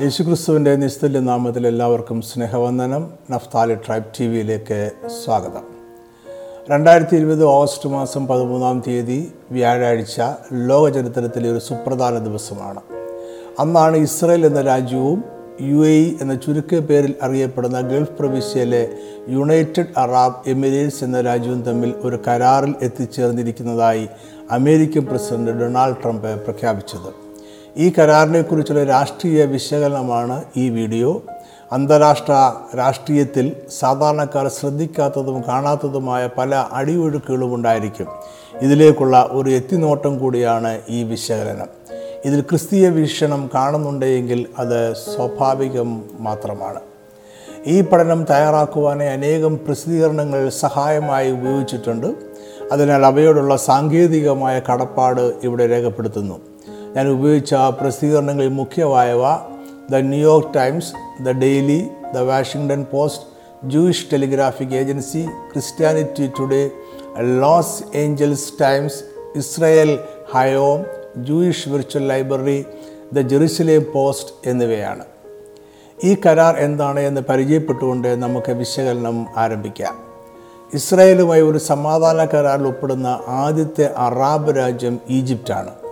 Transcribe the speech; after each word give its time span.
യേശുക്രിസ്തുവിന്റെ 0.00 0.76
നിസ്തുല്യ 0.76 1.20
നാമത്തിൽ 1.20 1.66
എല്ലാവർക്കും 1.66 2.22
സ്നേഹവന്ദനം. 2.22 3.10
നഫ്താലി 3.30 3.74
ട്രൈബ് 3.74 4.04
ടി 4.20 4.26
വിയിലേക്ക് 4.26 4.90
സ്വാഗതം. 5.24 5.62
രണ്ടായിരത്തി 6.70 7.16
ഇരുപത് 7.16 7.44
ഓഗസ്റ്റ് 7.44 7.88
മാസം 7.88 8.26
പതിമൂന്നാം 8.26 8.82
തീയതി 8.86 9.32
വ്യാഴാഴ്ച 9.50 10.20
ലോക 10.52 10.88
ചരിത്രത്തിലെ 10.88 11.50
ഒരു 11.50 11.58
സുപ്രധാന 11.58 12.18
ദിവസമാണ്. 12.18 12.80
അന്നാണ് 13.58 13.96
ഇസ്രയേൽ 13.96 14.46
എന്ന 14.46 14.62
രാജ്യവും 14.62 15.24
യു 15.60 15.86
എ 15.86 16.12
എന്ന 16.20 16.34
ചുരുക്ക 16.34 16.78
പേരിൽ 16.78 17.14
അറിയപ്പെടുന്ന 17.22 17.80
ഗൾഫ് 17.80 18.10
പ്രവിശ്യയിലെ 18.10 18.88
യുണൈറ്റഡ് 19.28 20.00
അറാബ് 20.00 20.42
എമിറേറ്റ്സ് 20.46 21.04
എന്ന 21.04 21.20
രാജ്യവും 21.20 21.62
തമ്മിൽ 21.62 21.94
ഒരു 21.98 22.20
കരാറിൽ 22.28 22.74
എത്തിച്ചേർന്നിരിക്കുന്നതായി 22.82 24.08
അമേരിക്കൻ 24.50 25.04
പ്രസിഡന്റ് 25.04 25.50
ഡൊണാൾഡ് 25.50 25.96
ട്രംപ് 26.02 26.40
പ്രഖ്യാപിച്ചത്. 26.40 27.25
ഈ 27.78 27.92
കരാറിനെക്കുറിച്ചുള്ള 27.98 28.84
രാഷ്ട്രീയ 28.84 29.44
വിശകലനമാണ് 29.44 30.44
ഈ 30.56 30.70
വീഡിയോ. 30.70 31.22
അന്താരാഷ്ട്ര 31.72 32.34
രാഷ്ട്രീയത്തിൽ 32.78 33.52
സാധാരണക്കാർ 33.78 34.48
ശ്രദ്ധിക്കാത്തതും 34.48 35.44
കാണാത്തതുമായ 35.48 36.28
പല 36.38 36.68
അടിയൊഴുക്കുകളും 36.72 37.54
ഉണ്ടായിരിക്കും. 37.54 38.06
ഇതിലേക്കുള്ള 38.62 39.28
ഒരു 39.32 39.50
എത്തിനോട്ടം 39.50 40.18
കൂടിയാണ് 40.18 40.80
ഈ 40.88 41.02
വിശകലനം. 41.02 41.66
ഇതിൽ 42.24 42.40
ക്രിസ്തീയ 42.40 42.88
വീക്ഷണം 42.88 43.50
കാണുന്നുണ്ടെങ്കിൽ 43.54 44.46
അത് 44.58 44.94
സ്വാഭാവികം 44.94 46.02
മാത്രമാണ്. 46.20 46.80
ഈ 47.66 47.80
പഠനം 47.80 48.24
തയ്യാറാക്കുവാനായി 48.24 49.10
അനേകം 49.10 49.60
പ്രസിദ്ധീകരണങ്ങൾ 49.66 50.48
സഹായമായി 50.48 51.30
ഉപയോഗിച്ചിട്ടുണ്ട്. 51.30 52.06
അതിനാൽ 52.72 53.06
അവയോടുള്ള 53.06 53.56
സാങ്കേതികമായ 53.56 54.60
കടപ്പാട് 54.60 55.32
ഇവിടെ 55.44 55.66
രേഖപ്പെടുത്തുന്നു. 55.66 56.55
ഞാൻ 56.94 57.08
ഉപയോഗിച്ച 57.08 57.54
പ്രസിദ്ധീകരണങ്ങളിൽ 57.54 58.48
മുഖ്യമായവ 58.48 59.20
the 59.90 59.96
New York 59.96 60.54
Times 60.54 61.22
the 61.22 61.30
Daily 61.30 61.90
the 62.14 62.18
Washington 62.18 62.86
Post 62.92 63.24
Jewish 63.70 64.06
Telegraphic 64.12 64.68
Agency 64.68 65.28
Christianity 65.52 66.30
Today 66.40 66.70
Los 67.40 67.96
Angeles 67.96 68.52
Times 68.62 69.04
Israel 69.36 69.98
Hayom 70.34 70.84
Jewish 71.24 71.68
Virtual 71.68 72.06
Library 72.06 72.64
the 73.12 73.18
Jerusalem 73.20 73.86
Post 73.94 74.48
എന്നിവയാണ്. 74.50 75.04
ഈ 76.04 76.16
കരാർ 76.26 76.56
എന്താണ് 76.56 77.00
എന്ന് 77.00 77.20
പരിചയപ്പെട്ടുകൊണ്ട് 77.20 78.22
നമുക്ക് 78.22 78.52
വിശകലനം 78.52 79.26
ആരംഭിക്കാം. 79.36 79.98
ഇസ്രായേലുമായി 80.74 81.42
ഒരു 81.42 81.58
സമാധാന 81.58 82.24
കരാറിൽ 82.24 82.62
ഉൾപ്പെടുന്ന 82.62 83.20
ആദ്യത്തെ 83.26 83.94
അറാബ് 83.96 84.56
രാജ്യം 84.56 85.00
ഈജിപ്റ്റാണ്. 85.08 85.85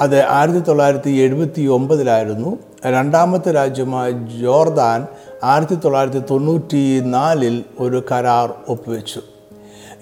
അത് 0.00 0.28
ആയിരത്തി 0.28 0.58
തൊള്ളായിരത്തി 0.58 1.10
എഴുപത്തി 1.10 1.62
ഒമ്പതിലായിരുന്നു 1.62 2.58
രണ്ടാമത്തെ 2.86 3.50
രാജ്യമായ 3.52 4.10
ജോർദാൻ 4.10 5.06
ആയിരത്തി 5.44 5.74
തൊള്ളായിരത്തി 5.74 6.18
തൊണ്ണൂറ്റി 6.30 7.00
നാലിൽ 7.00 7.64
ഒരു 7.80 8.04
കരാർ 8.12 8.54
ഒപ്പുവെച്ചു. 8.68 9.20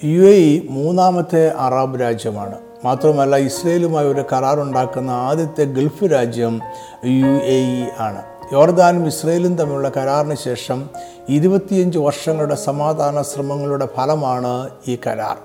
യു 0.04 0.22
എ 0.22 0.34
ഇ 0.34 0.66
മൂന്നാമത്തെ 0.70 1.52
അറബ് 1.56 2.00
രാജ്യമാണ്. 2.00 2.54
മാത്രമല്ല 2.84 3.36
ഇസ്രയേലുമായി 3.36 4.08
ഒരു 4.08 4.24
കരാർ 4.32 4.60
ഉണ്ടാക്കുന്ന 4.60 5.10
ആദ്യത്തെ 5.10 5.64
ഗൾഫ് 5.64 6.04
രാജ്യം 6.12 6.60
യു 7.04 7.26
എ 7.26 7.58
ഇ 7.80 7.84
ആണ്. 7.98 8.22
യോർദാനും 8.52 9.06
ഇസ്രയേലും 9.06 9.56
തമ്മിലുള്ള 9.56 9.88
കരാറിന് 9.96 10.36
ശേഷം 10.36 10.90
ഇരുപത്തിയഞ്ച് 11.28 11.98
വർഷങ്ങളുടെ 11.98 12.54
സമാധാന 12.54 13.22
ശ്രമങ്ങളുടെ 13.22 13.88
ഫലമാണ് 13.96 14.70
ഈ 14.88 14.98
കരാർ. 15.06 15.36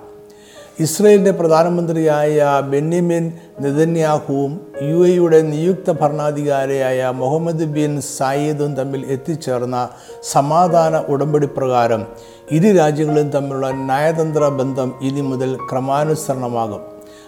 ഇസ്രയേലിന്റെ 0.82 1.32
പ്രധാനമന്ത്രിയായ 1.32 2.62
ബെന്നിമിൻ 2.70 3.34
നെതന്യാഹുവും 3.62 4.52
യു 4.82 5.08
എയുടെ 5.08 5.42
നിയുക്ത 5.42 5.92
ഭരണാധികാരിയായ 5.92 7.10
മുഹമ്മദ് 7.16 7.66
ബിൻ 7.66 8.02
സായിദും 8.18 8.76
തമ്മിൽ 8.76 9.06
എത്തിച്ചേർന്ന 9.06 9.90
സമാധാന 10.24 11.04
ഉടമ്പടി 11.10 11.50
പ്രകാരം 11.58 12.06
ഇരു 12.52 12.78
രാജ്യങ്ങളും 12.78 13.30
തമ്മിലുള്ള 13.30 13.72
നയതന്ത്ര 13.72 14.48
ബന്ധം 14.48 14.94
ഇനി 15.02 15.22
മുതൽ 15.22 15.58
ക്രമാനുസരണമാകും 15.72 16.82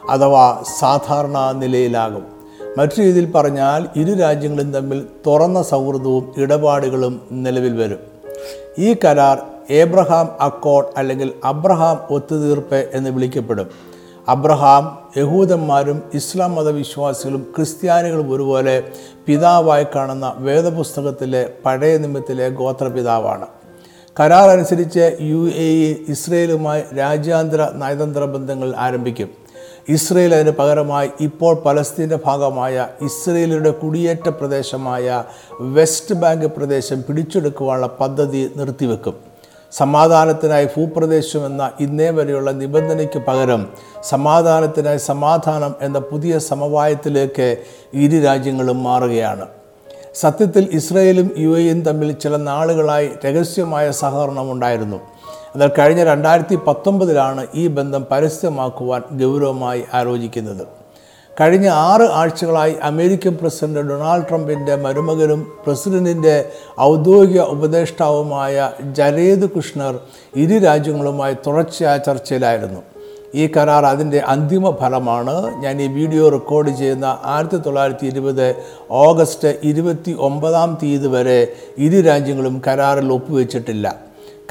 അഥവാ 0.09 0.63
സാധാരണ 0.79 1.51
നിലയിലാകും. 1.51 2.25
മറ്റു 2.77 3.01
രീതിയിൽ 3.01 3.31
പറഞ്ഞാൽ 3.31 3.81
ഇരു 3.95 4.13
രാജ്യങ്ങളും 4.13 4.73
തമ്മിൽ 4.73 5.05
തുറന്ന 5.27 5.61
സൗഹൃദവും 5.63 6.33
ഇടപാടുകളും 6.37 7.21
നിലവിൽ 7.31 7.75
വരും. 7.77 8.01
ഈ 8.79 8.95
കരാർ 9.05 9.37
ഏബ്രഹാം 9.69 10.29
അക്കോഡ് 10.41 10.85
അല്ലെങ്കിൽ 10.97 11.31
അബ്രഹാം 11.43 12.13
ഒത്തുതീർപ്പ് 12.13 12.89
എന്ന് 12.93 13.09
വിളിക്കപ്പെടും. 13.09 13.67
അബ്രഹാം 14.27 14.97
യഹൂദന്മാരും 15.17 16.03
ഇസ്ലാം 16.13 16.55
മതവിശ്വാസികളും 16.55 17.53
ക്രിസ്ത്യാനികളും 17.57 18.31
ഒരുപോലെ 18.31 18.83
പിതാവായി 19.27 19.85
കാണുന്ന 19.95 20.33
വേദപുസ്തകത്തിലെ 20.37 21.49
പഴയ 21.65 21.97
നിമിത്തിലെ 21.97 22.49
ഗോത്രപിതാവാണ്. 22.49 23.45
കരാർ 24.19 24.49
അനുസരിച്ച് 24.49 25.17
യു 25.21 25.47
എ 25.47 25.69
ഇ 25.69 25.95
ഇസ്രയേലുമായി 26.07 26.83
രാജ്യാന്തര 26.97 27.67
നയതന്ത്ര 27.73 28.25
ബന്ധങ്ങൾ 28.25 28.73
ആരംഭിക്കും. 28.77 29.29
ഇസ്രയേൽ 29.89 30.35
അതിന് 30.35 30.51
പകരമായി 30.51 31.09
ഇപ്പോൾ 31.21 31.55
പലസ്തീന്റെ 31.55 32.19
ഭാഗമായ 32.25 32.87
ഇസ്രയേലിയുടെ 33.01 33.71
കുടിയേറ്റ 33.71 34.29
പ്രദേശമായ 34.29 35.23
വെസ്റ്റ് 35.61 36.15
ബാങ്ക് 36.15 36.45
പ്രദേശം 36.45 37.03
പിടിച്ചെടുക്കുവാനുള്ള 37.07 37.87
പദ്ധതി 37.87 38.51
നിർത്തിവെക്കും. 38.55 39.32
സമാധാനത്തിനായി 39.73 40.65
ഭൂപ്രദേശം 40.65 41.45
എന്ന 41.45 41.71
ഇന്നേ 41.79 42.09
വരെയുള്ള 42.09 42.51
നിബന്ധനയ്ക്ക് 42.51 43.19
പകരം 43.19 43.67
സമാധാനത്തിനായി 44.03 44.97
സമാധാനം 44.97 45.75
എന്ന 45.81 45.99
പുതിയ 45.99 46.39
സമവായത്തിലേക്ക് 46.39 47.57
ഇരു 47.93 48.23
രാജ്യങ്ങളും 48.23 48.83
മാറുകയാണ്. 48.83 49.45
സത്യത്തിൽ 50.15 50.69
ഇസ്രയേലും 50.71 51.31
യു 51.37 51.57
എയും 51.57 51.81
തമ്മിൽ 51.81 52.11
ചില 52.11 52.35
നാളുകളായി 52.35 53.09
രഹസ്യമായ 53.25 53.91
സഹകരണം 53.91 54.51
ഉണ്ടായിരുന്നു. 54.51 54.99
എന്നാൽ 55.53 55.71
കഴിഞ്ഞ 55.79 56.03
രണ്ടായിരത്തി 56.03 56.55
പത്തൊമ്പതിലാണ് 56.55 57.47
ഈ 57.55 57.67
ബന്ധം 57.67 58.05
പരസ്യമാക്കുവാൻ 58.11 59.01
ഗൗരവമായി 59.11 59.83
ആലോചിക്കുന്നത്. 59.93 60.82
കഴിഞ്ഞ 61.39 61.67
ആറ് 61.67 62.05
ആഴ്ചകളായി 62.19 62.73
അമേരിക്കൻ 62.83 63.33
പ്രസിഡന്റ് 63.41 63.83
ഡൊണാൾഡ് 63.89 64.27
ട്രംപിന്റെ 64.29 64.75
മരുമകനും 64.75 65.41
പ്രസിഡന്റിന്റെ 65.65 66.35
ഔദ്യോഗിക 66.79 67.41
ഉപദേഷ്ടാവുമായ 67.55 68.71
ജരേദ് 68.99 69.49
കുഷ്ണർ 69.55 69.95
ഇരു 70.35 70.57
രാജ്യങ്ങളുമായി 70.57 71.35
തുടർച്ചയായ 71.47 71.97
ചർച്ചയിലായിരുന്നു. 71.97 72.81
ഈ 73.35 73.47
കരാർ 73.47 73.85
അതിന്റെ 73.85 74.19
അന്തിമ 74.33 74.71
ഫലമാണ്. 74.81 75.35
ഞാൻ 75.63 75.81
ഈ 75.81 75.87
വീഡിയോ 75.87 76.29
റെക്കോർഡ് 76.29 76.71
ചെയ്യുന്ന 76.77 77.17
ആയിരത്തി 77.23 77.57
തൊള്ളായിരത്തി 77.57 78.05
ഇരുപത് 78.05 78.47
ഓഗസ്റ്റ് 78.91 79.51
ഇരുപത്തി 79.63 80.11
ഒമ്പതാം 80.29 80.77
തീയതി 80.81 81.07
വരെ 81.07 81.39
ഇരു 81.77 82.01
രാജ്യങ്ങളും 82.01 82.61
കരാറിൽ 82.67 83.13
ഒപ്പുവെച്ചിട്ടില്ല. 83.13 83.95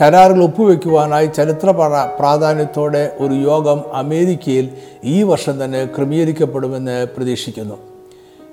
കരാറിൽ 0.00 0.42
ഒപ്പുവെക്കുവാനായി 0.42 1.26
ചരിത്ര 1.26 1.70
പ്രാധാന്യത്തോടെ 2.19 3.16
ഒരു 3.20 3.34
യോഗം 3.34 3.94
അമേരിക്കയിൽ 3.94 4.69
ഈ 5.04 5.22
വർഷം 5.22 5.64
തന്നെ 5.64 5.84
ക്രമീകരിക്കപ്പെടുമെന്ന് 5.84 7.06
പ്രതീക്ഷിക്കുന്നു. 7.16 7.75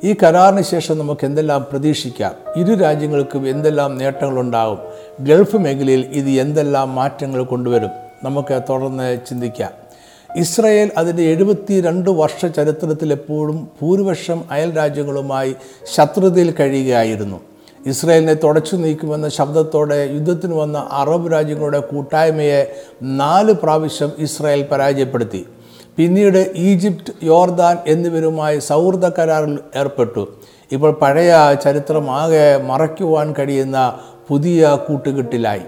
ഈ 0.04 0.16
കരാറിന് 0.24 0.62
ശേഷം 0.62 0.98
നമുക്ക് 0.98 1.26
എന്തെല്ലാം 1.26 1.66
പ്രതീക്ഷിക്കാം? 1.72 2.32
ഇരു 2.58 2.74
രാജ്യങ്ങൾക്കും 2.74 3.50
എന്തെല്ലാം 3.50 3.98
നേട്ടങ്ങളുണ്ടാകും? 3.98 4.78
ഗൾഫ് 5.20 5.56
മേഖലയിൽ 5.56 6.00
ഇത് 6.00 6.30
എന്തെല്ലാം 6.30 6.96
മാറ്റങ്ങൾ 6.96 7.44
കൊണ്ടുവരും? 7.44 7.90
നമുക്ക് 8.24 8.62
തുടർന്ന് 8.70 9.18
ചിന്തിക്കാം. 9.30 9.72
ഇസ്രയേൽ 10.36 10.92
അതിന്റെ 10.98 11.24
എഴുപത്തി 11.24 11.82
രണ്ട് 11.82 12.10
വർഷ 12.10 12.46
ചരിത്രത്തിൽ 12.46 13.12
എപ്പോഴും 13.12 13.68
ഭൂരിപക്ഷം 13.82 14.44
അയൽ 14.52 14.78
രാജ്യങ്ങളുമായി 14.78 15.56
ശത്രുതയിൽ 15.96 16.54
കഴിയുകയായിരുന്നു. 16.60 17.40
ഇസ്രായേലിനെ 17.86 18.34
തുടച്ചു 18.34 18.76
നീക്കുമെന്ന 18.76 19.30
ശബ്ദത്തോടെ 19.30 20.10
യുദ്ധത്തിന് 20.14 20.54
വന്ന 20.54 20.88
അറബ് 20.92 21.34
രാജ്യങ്ങളുടെ 21.34 21.80
കൂട്ടായ്മയെ 21.80 22.76
നാല് 23.04 23.52
പ്രാവശ്യം 23.52 24.12
ഇസ്രായേൽ 24.18 24.64
പരാജയപ്പെടുത്തി. 24.64 25.46
പിന്നീട് 25.98 26.52
ഈജിപ്റ്റ് 26.56 27.14
യോർദാൻ 27.24 27.78
എന്നിവരുമായി 27.88 28.60
സൗഹൃദ 28.60 29.10
കരാറിൽ 29.10 29.60
ഏർപ്പെട്ടു. 29.76 30.34
ഇപ്പോൾ 30.72 30.92
പഴയ 30.92 31.56
ചരിത്രമാകെ 31.64 32.58
മറയ്ക്കുവാൻ 32.58 33.36
കഴിയുന്ന 33.40 34.00
പുതിയ 34.28 34.78
കൂട്ടുകെട്ടിലായി. 34.90 35.62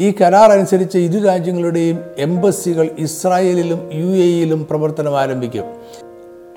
ഈ 0.00 0.14
കരാർ 0.20 0.50
അനുസരിച്ച് 0.50 0.98
ഇരു 0.98 1.24
രാജ്യങ്ങളുടെയും 1.24 1.98
എംബസികൾ 2.18 2.90
ഇസ്രായേലിലും 2.98 3.90
യു 3.92 4.22
എയിലും 4.22 4.66
പ്രവർത്തനം 4.70 5.18
ആരംഭിക്കും. 5.18 5.64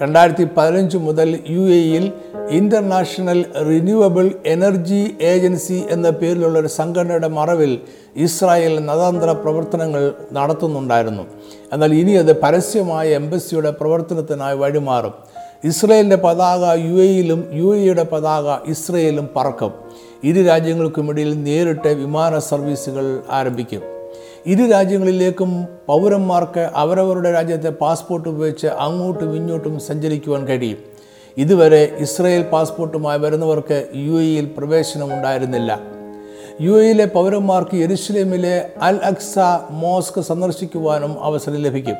രണ്ടായിരത്തി 0.02 0.48
പതിനഞ്ച് 0.58 0.98
മുതൽ 0.98 1.40
യു 1.50 1.60
എയിൽ 1.60 2.14
ഇന്റർനാഷണൽ 2.50 3.46
റിന്യൂവബിൾ 3.70 4.32
എനർജി 4.46 5.16
ഏജൻസി 5.22 5.84
എന്ന 5.90 6.10
പേരിലുള്ള 6.10 6.60
ഒരു 6.60 6.68
സംഘടനയുടെ 6.68 7.28
മറവിൽ 7.28 7.80
ഇസ്രായേൽ 8.16 8.86
നതാന്തര 8.86 9.32
പ്രവർത്തനങ്ങൾ 9.32 10.14
നടത്തുന്നുണ്ടായിരുന്നു. 10.34 11.24
എന്നാൽ 11.74 11.94
ഇനി 11.94 12.12
അത് 12.12 12.42
പരസ്യമായ 12.42 13.10
എംബസിയുടെ 13.10 13.72
പ്രവർത്തനത്തിനായി 13.72 14.58
വഴിമാറും. 14.58 15.14
ഇസ്രയേലിന്റെ 15.64 16.16
പതാക 16.16 16.80
യു 16.80 17.02
എയിലും 17.02 17.50
യു 17.54 17.76
എയുടെ 17.76 18.04
പതാക 18.04 18.70
ഇസ്രയേലും 18.70 19.30
പറക്കും. 19.36 19.74
ഇരു 20.24 20.42
രാജ്യങ്ങൾക്കുമിടയിൽ 20.42 21.44
നേരിട്ട് 21.44 21.88
വിമാന 21.88 22.40
സർവീസുകൾ 22.40 23.20
ആരംഭിക്കും. 23.30 23.82
ഇരു 24.46 24.64
രാജ്യങ്ങളിലേക്കും 24.64 25.68
പൗരന്മാർക്ക് 25.88 26.70
അവരവരുടെ 26.76 27.32
രാജ്യത്തെ 27.32 27.70
പാസ്പോർട്ട് 27.70 28.30
ഉപയോഗിച്ച് 28.30 28.68
അങ്ങോട്ടും 28.68 29.36
ഇങ്ങോട്ടും 29.36 29.80
സഞ്ചരിക്കുവാൻ 29.80 30.46
കഴിയും. 30.46 30.89
ഇതുവരെ 31.40 31.96
ഇസ്രയേൽ 32.00 32.42
പാസ്പോർട്ടുമായി 32.42 33.20
വരുന്നവർക്ക് 33.20 33.88
യു 33.96 34.22
എയിൽ 34.22 34.46
പ്രവേശനമുണ്ടായിരുന്നില്ല. 34.58 35.80
യു 36.62 36.72
എയിലെ 36.82 37.06
പൗരന്മാർക്ക് 37.06 37.76
യെരുഷലേമിലെ 37.76 38.70
അൽ 38.82 38.96
അക്സ 38.96 39.40
മോസ്ക് 39.70 40.22
സന്ദർശിക്കുവാനും 40.22 41.24
അവസരം 41.24 41.56
ലഭിക്കും. 41.56 41.96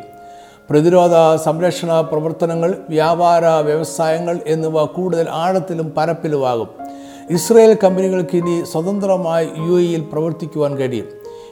പ്രതിരോധ 0.70 1.42
സംരക്ഷണ 1.46 2.02
പ്രവർത്തനങ്ങൾ 2.02 2.78
വ്യാപാര 2.90 3.46
വ്യവസായങ്ങൾ 3.46 4.40
എന്നിവ 4.48 4.84
കൂടുതൽ 4.86 5.30
ആഴത്തിലും 5.30 5.94
പരപ്പിലുമാകും. 5.98 6.70
ഇസ്രയേൽ 7.30 7.78
കമ്പനികൾക്ക് 7.84 8.38
ഇനി 8.38 8.64
സ്വതന്ത്രമായി 8.72 9.48
യു 9.58 9.80
എയിൽ 9.80 10.02
പ്രവർത്തിക്കുവാൻ 10.02 10.76
കഴിയും. 10.78 11.08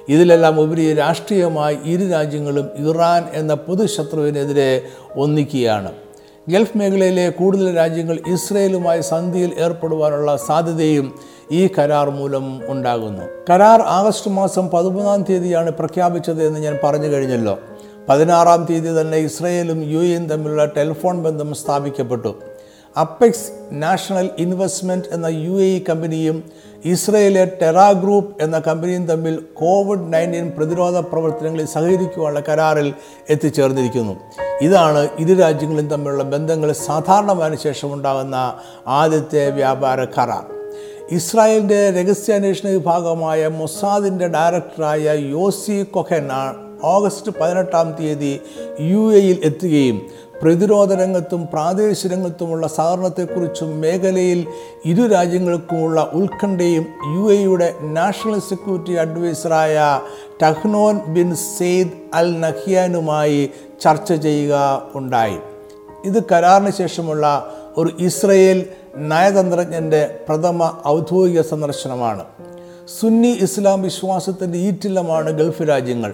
ഇതിലെല്ലാം 0.10 0.60
ഉപരി 0.62 0.94
രാഷ്ട്രീയമായി 0.94 1.78
ഇരു 1.86 2.06
രാജ്യങ്ങളും 2.10 2.68
ഇറാൻ 2.90 3.24
എന്ന 3.34 3.54
പൊതുശത്രുവിനെതിരെ 3.54 4.82
ഒന്നിക്കുകയാണ്. 5.16 5.92
ഗൾഫ് 6.50 6.78
മേഖലയിലെ 6.78 7.30
കൂടുതൽ 7.30 7.78
രാജ്യങ്ങൾ 7.78 8.20
ഇസ്രയേലുമായി 8.28 9.02
സന്ധിയിൽ 9.02 9.52
ഏർപ്പെടുവാനുള്ള 9.58 10.38
സാധ്യതയും 10.38 11.16
ഈ 11.52 11.70
കരാർ 11.80 12.10
മൂലം 12.10 12.72
ഉണ്ടാകുന്നു. 12.72 13.24
കരാർ 13.50 13.82
ആഗസ്റ്റ് 13.82 14.32
മാസം 14.32 14.70
പതിമൂന്നാം 14.70 15.24
തീയതിയാണ് 15.24 15.72
പ്രഖ്യാപിച്ചത് 15.72 16.44
എന്ന് 16.44 16.60
ഞാൻ 16.60 16.80
പറഞ്ഞു 16.84 17.08
കഴിഞ്ഞല്ലോ. 17.08 17.60
പതിനാറാം 18.10 18.68
തീയതി 18.70 19.02
തന്നെ 19.02 19.18
ഇസ്രയേലും 19.18 19.84
യു 19.92 20.00
എയും 20.00 20.28
തമ്മിലുള്ള 20.28 20.66
ടെലിഫോൺ 20.66 21.24
ബന്ധം 21.24 21.56
സ്ഥാപിക്കപ്പെട്ടു. 21.56 22.36
അപ്പെക്സ് 22.98 23.48
നാഷണൽ 23.72 24.30
ഇൻവെസ്റ്റ്മെന്റ് 24.38 25.06
എന്ന 25.12 25.26
യു 25.26 25.52
എ 25.52 25.66
ഇ 25.66 25.84
കമ്പനിയും 25.90 26.44
ഇസ്രയേലെ 26.86 27.52
ടെറാ 27.62 27.92
ഗ്രൂപ്പ് 27.92 28.44
എന്ന 28.44 28.60
കമ്പനിയും 28.60 29.08
തമ്മിൽ 29.08 29.40
കോവിഡ് 29.54 30.14
നയന്റീൻ 30.14 30.52
പ്രതിരോധ 30.58 31.00
പ്രവർത്തനങ്ങളിൽ 31.00 31.66
സഹകരിക്കുവാനുള്ള 31.66 32.44
കരാറിൽ 32.50 32.94
എത്തിച്ചേർന്നിരിക്കുന്നു. 33.30 34.14
ഇതാണ് 34.62 35.08
ഇരു 35.20 35.34
രാജ്യങ്ങളും 35.34 35.88
തമ്മിലുള്ള 35.88 36.24
ബന്ധങ്ങൾ 36.24 36.72
സാധാരണമായതിനു 36.72 37.60
ശേഷം 37.64 37.94
ഉണ്ടാകുന്ന 37.94 38.54
ആദ്യത്തെ 38.88 39.50
വ്യാപാര 39.50 40.04
കരാർ 40.04 40.46
ഇസ്രായേലിന്റെ 41.12 41.92
രഹസ്യാന്വേഷണ 41.92 42.70
വിഭാഗമായ 42.70 43.48
മൊസാദിന്റെ 43.48 44.28
ഡയറക്ടറായ 44.28 45.18
യോസി 45.30 45.84
കൊഹൻ 45.84 46.30
ഓഗസ്റ്റ് 46.84 47.32
പതിനെട്ടാം 47.42 47.92
തീയതി 48.00 48.40
യു 48.80 49.14
എയിൽ 49.14 49.38
എത്തുകയും 49.44 50.02
പ്രതിരോധ 50.42 50.94
രംഗത്തും 50.94 51.48
പ്രാദേശിക 51.54 52.12
രംഗത്തുമുള്ള 52.12 52.68
സഹകരണത്തെക്കുറിച്ചും 52.68 53.82
മേഖലയിൽ 53.82 54.48
ഇരു 54.86 55.08
രാജ്യങ്ങൾക്കുമുള്ള 55.08 56.12
ഉത്കണ്ഠയും 56.14 56.86
യു 57.16 57.34
എയുടെ 57.34 57.74
നാഷണൽ 57.82 58.40
സെക്യൂരിറ്റി 58.40 58.94
അഡ്വൈസറായ 58.94 60.02
ടഹ്നോൻ 60.44 61.00
ബിൻ 61.08 61.36
സെയ്ദ് 61.36 61.90
അൽ 62.14 62.40
നഹിയാനുമായി 62.40 63.50
ചർച്ച 63.82 64.14
ചെയ്യുക 64.14 64.84
ഉണ്ടായി. 64.96 65.38
ഇത് 66.06 66.24
കരാറിന് 66.32 66.72
ശേഷമുള്ള 66.72 67.54
ഒരു 67.78 67.92
ഇസ്രയേൽ 68.00 68.66
നയതന്ത്രജ്ഞന്റെ 68.96 70.20
പ്രഥമ 70.30 70.78
ഔദ്യോഗിക 70.88 71.42
സന്ദർശനമാണ്. 71.42 72.24
സുന്നി 73.00 73.28
ഇസ്ലാം 73.28 73.82
വിശ്വാസത്തിന്റെ 73.82 74.58
ഈറ്റില്ലമാണ് 74.58 75.32
ഗൾഫ് 75.32 75.62
രാജ്യങ്ങൾ. 75.62 76.14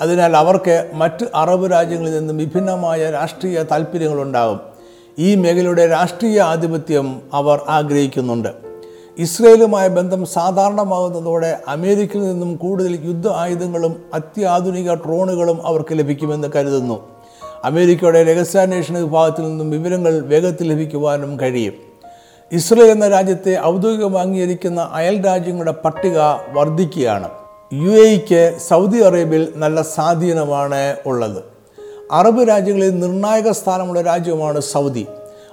അതിനാൽ 0.00 0.36
അവർക്ക് 0.36 0.90
മറ്റ് 0.94 1.26
അറബ് 1.34 1.72
രാജ്യങ്ങളിൽ 1.72 2.18
നിന്നും 2.18 2.36
വിഭിന്നമായ 2.36 3.10
രാഷ്ട്രീയ 3.10 3.62
താല്പര്യങ്ങളുണ്ടാകും 3.62 4.60
ഈ 5.18 5.34
മേഖലയുടെ 5.34 5.86
രാഷ്ട്രീയ 5.86 6.40
ആധിപത്യം 6.40 7.20
അവർ 7.34 7.60
ആഗ്രഹിക്കുന്നുണ്ട്. 7.68 8.48
ഇസ്രയേലുമായ 9.18 9.88
ബന്ധം 9.88 10.26
സാധാരണമാകുന്നതോടെ 10.26 11.60
അമേരിക്കയിൽ 11.68 12.22
നിന്നും 12.22 12.56
കൂടുതൽ 12.56 13.04
യുദ്ധ 13.04 13.28
ആയുധങ്ങളും 13.28 14.02
അത്യാധുനിക 14.14 14.94
ഡ്രോണുകളും 14.94 15.66
അവർക്ക് 15.66 15.98
ലഭിക്കുമെന്ന് 15.98 16.48
കരുതുന്നു. 16.56 17.08
അമേരിക്കയുടെ 17.64 18.24
രഹസ്യാന്വേഷണ 18.24 18.98
വിഭാഗത്തിൽ 18.98 19.42
നിന്നും 19.42 19.70
വിവരങ്ങൾ 19.70 20.20
വേഗത്തിൽ 20.20 20.68
ലഭിക്കുവാനും 20.68 21.40
കഴിയും. 21.40 21.72
ഇസ്രയേൽ 22.52 22.90
എന്ന 22.90 23.08
രാജ്യത്തെ 23.08 23.58
ഔദ്യോഗികമായി 23.64 24.26
അംഗീകരിക്കുന്ന 24.26 24.88
അയൽ 24.92 25.26
രാജ്യങ്ങളുടെ 25.26 25.72
പട്ടിക 25.72 26.18
വർദ്ധിക്കുകയാണ്. 26.52 27.28
യു 27.72 27.90
എക്ക് 27.90 28.56
സൗദി 28.68 28.98
അറേബ്യയിൽ 28.98 29.52
നല്ല 29.56 29.82
സ്വാധീനമാണ് 29.82 30.96
ഉള്ളത്. 31.06 31.44
അറബ് 32.12 32.48
രാജ്യങ്ങളിൽ 32.48 32.98
നിർണായക 32.98 33.50
സ്ഥാനമുള്ള 33.50 34.02
രാജ്യമാണ് 34.02 34.60
സൗദി. 34.60 35.06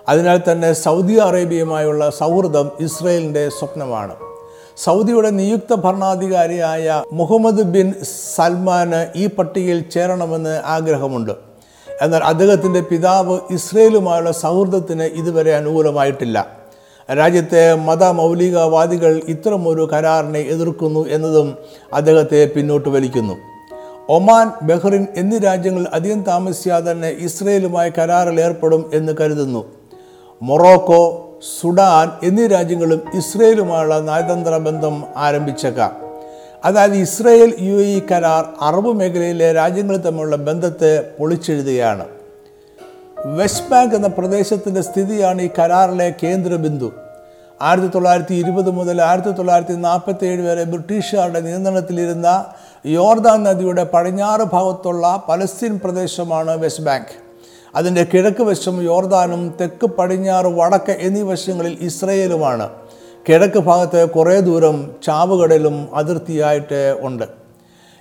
അതിനാൽ 0.09 0.41
തന്നെ 0.51 0.73
സൗദി 0.73 1.13
അറേബ്യയുമായുള്ള 1.13 2.09
സൗഹൃദം 2.09 2.71
ഇസ്രയേലിന്റെ 2.79 3.49
സ്വപ്നമാണ്. 3.49 4.15
സൗദിയുടെ 4.77 5.29
നിയുക്ത 5.29 5.75
ഭരണാധികാരിയായ 5.75 7.03
മുഹമ്മദ് 7.11 7.61
ബിൻ 7.61 7.93
സൽമാന് 8.35 9.07
ഈ 9.15 9.27
പട്ടികയിൽ 9.27 9.89
ചേരണമെന്ന് 9.89 10.61
ആഗ്രഹമുണ്ട്. 10.65 11.31
എന്നാൽ 12.01 12.23
അദ്ദേഹത്തിന്റെ 12.23 12.81
പിതാവ് 12.81 13.39
ഇസ്രയേലുമായുള്ള 13.51 14.31
സൗഹൃദത്തിന് 14.31 15.03
ഇതുവരെ 15.03 15.55
അനുകൂലമായിട്ടില്ല. 15.55 16.64
രാജ്യത്തെ 17.13 17.75
മതമൗലികവാദികൾ 17.75 19.21
ഇത്തരമൊരു 19.27 19.89
കരാറിനെ 19.93 20.39
എതിർക്കുന്നു 20.39 21.07
എന്നതും 21.09 21.57
അദ്ദേഹത്തെ 21.93 22.51
പിന്നോട്ട് 22.55 22.89
വലിക്കുന്നു. 22.89 23.33
ഒമാൻ 24.09 24.51
ബഹ്റിൻ 24.63 25.07
എന്നീ 25.15 25.37
രാജ്യങ്ങൾ 25.37 25.87
അധികം 25.93 26.23
താമസിയാതെ 26.23 26.91
തന്നെ 26.91 27.15
ഇസ്രയേലുമായി 27.19 27.89
കരാറിൽ 27.89 28.41
ഏർപ്പെടും 28.41 28.91
എന്ന് 28.93 29.13
കരുതുന്നു. 29.21 29.65
മൊറോക്കോ 30.41 31.29
സുഡാൻ 31.61 32.27
എന്നീ 32.27 32.47
രാജ്യങ്ങളും 32.47 33.01
ഇസ്രയേലുമായുള്ള 33.13 33.99
നയതന്ത്ര 33.99 34.57
ബന്ധം 34.57 35.03
ആരംഭിച്ചേക്കാം. 35.17 35.95
അതായത് 36.65 36.93
ഇസ്രയേൽ 36.93 37.53
യു 37.59 37.73
എ 37.73 38.01
കരാർ 38.11 38.45
അറബ് 38.61 38.93
മേഖലയിലെ 38.93 39.53
രാജ്യങ്ങൾ 39.53 39.97
തമ്മിലുള്ള 39.97 40.35
ബന്ധത്തെ 40.35 41.03
പൊളിച്ചെഴുതുകയാണ്. 41.19 42.05
വെസ്റ്റ് 43.25 43.69
ബാങ്ക് 43.69 43.95
എന്ന 43.95 44.07
പ്രദേശത്തിന്റെ 44.07 44.81
സ്ഥിതിയാണ് 44.81 45.41
ഈ 45.41 45.49
കരാറിലെ 45.59 46.13
കേന്ദ്രബിന്ദു. 46.23 46.93
ആയിരത്തി 47.61 47.87
തൊള്ളായിരത്തി 47.87 48.33
ഇരുപത് 48.33 48.71
മുതൽ 48.71 49.01
ആയിരത്തി 49.01 49.31
തൊള്ളായിരത്തി 49.31 49.73
നാൽപ്പത്തി 49.73 50.25
ഏഴ് 50.25 50.41
വരെ 50.41 50.63
ബ്രിട്ടീഷുകാരുടെ 50.63 51.39
നിയന്ത്രണത്തിലിരുന്ന 51.39 52.45
യോർദാൻ 52.85 53.43
നദിയുടെ 53.43 53.83
പടിഞ്ഞാറ് 53.83 54.41
ഭാഗത്തുള്ള 54.41 55.23
പലസ്തീൻ 55.29 55.79
പ്രദേശമാണ് 55.83 56.57
വെസ്റ്റ് 56.57 56.83
ബാങ്ക് 56.83 57.15
അതിന്റെ 57.75 58.07
കിഴക്ക് 58.13 58.43
വശം 58.43 58.81
യോർദാനും 58.81 59.55
തെക്ക് 59.61 59.85
പടിഞ്ഞാറ് 59.85 60.45
വടക്ക് 60.45 60.91
എന്നീ 60.91 61.21
വശങ്ങളിൽ 61.21 61.77
ഇസ്രയേലുമാണ്. 61.81 62.69
കിഴക്ക് 63.29 63.59
ഭാഗത്ത് 63.59 64.09
കുറേ 64.09 64.39
ദൂരം 64.39 64.91
ചാവുകടലും 65.03 65.89
അതിർത്തിയായിട്ട് 65.93 66.97
ഉണ്ട്. 67.01 67.23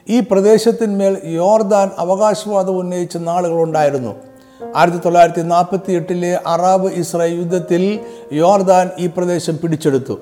ഈ 0.09 0.21
പ്രദേശത്തിന്മേൽ 0.21 1.19
യോർദാൻ 1.25 1.91
അവകാശവാദം 1.99 2.77
ഉന്നയിച്ച 2.77 3.17
നാളുകളുണ്ടായിരുന്നു 3.17 4.34
ആയിരത്തി 4.77 4.97
തൊള്ളായിരത്തി 4.97 5.41
നാൽപ്പത്തി 5.41 5.93
എട്ടിലെ 5.93 6.41
അറാബ് 6.47 6.93
ഇസ്രായേൽ 6.93 7.35
യുദ്ധത്തിൽ 7.35 8.01
യോർദാൻ 8.33 8.91
ഈ 8.99 9.07
പ്രദേശം 9.07 9.59
പിടിച്ചെടുത്തു. 9.59 10.21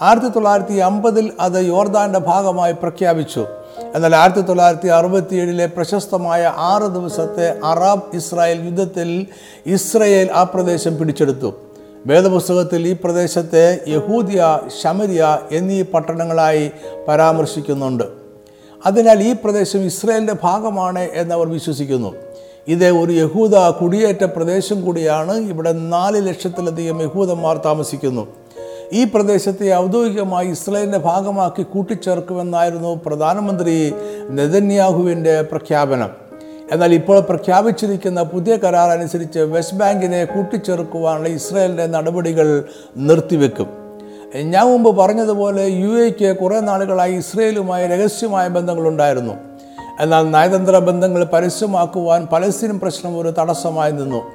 ആയിരത്തി 0.00 0.28
തൊള്ളായിരത്തി 0.28 0.74
അമ്പതിൽ 0.74 1.32
അത് 1.40 1.64
യോർദാന്റെ 1.64 2.18
ഭാഗമായി 2.18 2.72
പ്രഖ്യാപിച്ചു. 2.72 3.46
എന്നാൽ 3.94 4.16
ആയിരത്തി 4.16 4.40
തൊള്ളായിരത്തി 4.40 4.88
അറുപത്തി 4.88 5.36
ഏഴിലെ 5.36 5.66
പ്രശസ്തമായ 5.66 6.52
ആറ് 6.56 6.82
ദിവസത്തെ 6.82 7.58
അറാബ് 7.64 8.16
ഇസ്രായേൽ 8.16 8.64
യുദ്ധത്തിൽ 8.64 9.26
ഇസ്രയേൽ 9.66 10.30
ആ 10.32 10.42
പ്രദേശം 10.42 10.96
പിടിച്ചെടുത്തു. 10.96 11.54
വേദപുസ്തകത്തിൽ 12.06 12.88
ഈ 12.88 12.92
പ്രദേശത്തെ 13.04 13.80
യഹൂദിയ 13.88 14.60
ഷമരിയ 14.82 15.38
എന്നീ 15.52 15.82
പട്ടണങ്ങളായി 15.82 16.70
പരാമർശിക്കുന്നുണ്ട്. 17.08 18.04
അതിനാൽ 18.86 19.22
ഈ 19.22 19.32
പ്രദേശം 19.32 19.78
ഇസ്രയേലിന്റെ 19.78 20.34
ഭാഗമാണ് 20.42 20.98
എന്നവർ 20.98 21.48
വിശ്വസിക്കുന്നു. 21.48 22.29
ഇത് 22.68 22.90
ഒരു 22.90 23.12
യഹൂദ 23.12 23.56
കുടിയേറ്റ 23.56 24.24
പ്രദേശം 24.24 24.84
കൂടിയാണ് 24.84 25.36
ഇവിടെ 25.36 25.72
നാല് 25.72 26.28
ലക്ഷത്തിലധികം 26.28 27.02
യഹൂദന്മാർ 27.02 27.60
താമസിക്കുന്നു. 27.64 28.26
ഈ 28.92 29.04
പ്രദേശത്തെ 29.04 29.74
ഔദ്യോഗികമായി 29.74 30.48
ഇസ്രയേലിന്റെ 30.48 30.98
ഭാഗമാക്കി 30.98 31.62
കൂട്ടിച്ചേർക്കുമെന്നായിരുന്നു 31.62 33.00
പ്രധാനമന്ത്രി 33.06 33.94
നെതന്യാഹുവിന്റെ 34.30 35.42
പ്രഖ്യാപനം. 35.42 36.10
എന്നാൽ 36.72 36.94
ഇപ്പോൾ 36.94 37.20
പ്രഖ്യാപിച്ചിരിക്കുന്ന 37.20 38.22
പുതിയ 38.22 38.56
കരാർ 38.56 38.90
അനുസരിച്ച് 38.90 39.38
വെസ്റ്റ് 39.38 39.76
ബാങ്കിനെ 39.76 40.24
കൂട്ടിച്ചേർക്കുവാനുള്ള 40.24 41.28
ഇസ്രയേലിന്റെ 41.28 41.86
നടപടികൾ 41.86 42.64
നിർത്തിവെക്കും. 42.96 43.66
ഞാൻ 44.34 44.66
മുമ്പ് 44.66 44.96
പറഞ്ഞതുപോലെ 44.96 45.66
യു 45.66 45.88
എക്ക് 45.88 46.36
കുറേ 46.36 46.60
നാളുകളായി 46.60 47.14
ഇസ്രയേലുമായി 47.14 47.86
രഹസ്യമായ 47.86 48.48
ബന്ധങ്ങളുണ്ടായിരുന്നു. 48.48 49.49
എന്നാൽ 50.00 50.30
നയതന്ത്ര 50.30 50.78
ബന്ധങ്ങൾ 50.78 51.24
പരസ്യമാക്കുവാൻ 51.24 52.26
പലസ്തീൻ 52.32 52.78
പ്രശ്നം 52.78 53.20
ഒരു 53.20 53.28
തടസ്സമായി 53.28 53.92
നിന്നു. 53.92 54.30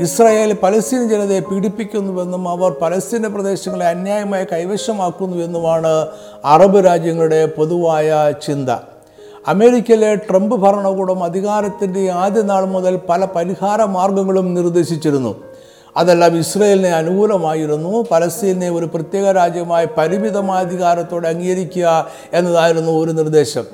ഇസ്രായേൽ 0.00 0.52
പലസ്തീൻ 0.62 1.08
ജനതയെ 1.08 1.40
പീഡിപ്പിക്കുന്നുവെന്നും 1.40 2.48
അവർ 2.48 2.74
പലസ്തീന്റെ 2.82 3.28
പ്രദേശങ്ങളെ 3.28 3.86
അന്യായമായി 3.86 4.44
കൈവശമാക്കുന്നുവെന്നുമാണ് 4.44 6.06
അറബ് 6.44 6.84
രാജ്യങ്ങളുടെ 6.86 7.46
പൊതുവായ 7.46 8.32
ചിന്ത. 8.46 8.70
അമേരിക്കയിലെ 9.48 10.14
ട്രംപ് 10.14 10.56
ഭരണകൂടം 10.56 11.24
അധികാരത്തിന്റെ 11.24 12.10
ആദ്യ 12.10 12.42
നാൾ 12.42 12.64
മുതൽ 12.64 13.00
പല 13.08 13.24
പരിഹാര 13.24 13.84
മാർഗങ്ങളും 13.84 14.54
നിർദ്ദേശിച്ചിരുന്നു. 14.54 15.34
അതെല്ലാം 15.96 16.38
ഇസ്രയേലിനെ 16.38 16.88
അനുകൂലമായിരുന്നു. 16.88 18.06
പലസ്തീനെ 18.10 18.70
ഒരു 18.70 18.86
പ്രത്യേക 18.86 19.30
രാജ്യമായി 19.30 19.88
പരിമിതമായ 19.98 20.60
അധികാരത്തോടെ 20.60 21.28
അംഗീകരിക്കുക 21.28 22.06
എന്നതായിരുന്നു 22.32 22.92
ഒരു 22.92 23.10
നിർദ്ദേശം. 23.10 23.64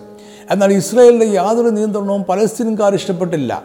എന്നാൽ 0.50 0.72
ഇസ്രയേലിന്റെ 0.72 1.26
യാതൊരു 1.26 1.68
നിയന്ത്രണവും 1.68 2.24
പലസ്തീൻകാർ 2.24 2.94
ഇഷ്ടപ്പെട്ടില്ല. 2.94 3.62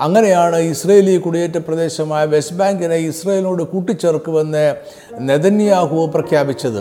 അങ്ങനെയാണ് 0.00 0.56
ഇസ്രയേലി 0.56 1.16
കുടിയേറ്റ 1.16 1.58
പ്രദേശമായ 1.58 2.24
വെസ്റ്റ് 2.24 2.56
ബാങ്കിനെ 2.56 2.94
ഇസ്രയേലിനോട് 2.94 3.62
കൂട്ടിച്ചേർക്കുമെന്ന് 3.62 4.74
നെതന്യാഹു 5.18 6.10
പ്രഖ്യാപിച്ചത്. 6.14 6.78